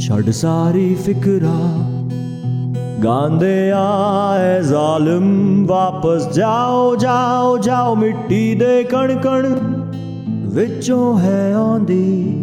छड़ 0.00 0.30
सारी 0.34 0.94
फिक्रा 1.04 1.56
ਗਾਂਦੇ 3.03 3.71
ਆਏ 3.75 4.61
ਜ਼ਾਲਮ, 4.61 5.65
ਵਾਪਸ 5.67 6.27
ਜਾਓ 6.27 6.95
ਜਾਓ 6.95 7.57
ਜਾਓ 7.57 7.95
ਮਿੱਟੀ 7.95 8.55
ਦੇ 8.55 8.83
ਕਣ 8.83 9.15
ਕਣ 9.15 9.47
ਵਿੱਚੋਂ 10.45 11.19
ਹੈ 11.19 11.53
ਆਉਂਦੀ 11.53 12.35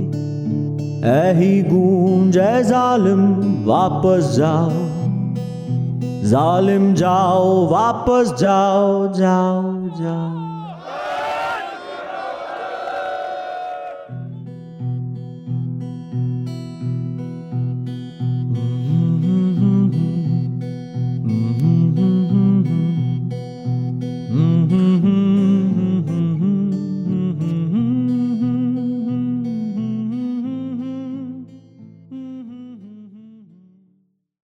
ਐਹੀ 1.04 1.62
ਗੂੰਜ 1.62 2.38
ਐ 2.38 2.62
ਜ਼ਾਲਮ, 2.62 3.42
ਵਾਪਸ 3.64 4.36
ਜਾਓ। 4.36 4.72
ਜ਼ਾਲਮ, 6.22 6.94
ਜਾਓ, 6.94 7.66
ਵਾਪਸ 7.66 8.34
ਜਾਓ 8.40 9.06
ਜਾਓ 9.06 9.88
ਜਾਓ। 9.98 10.45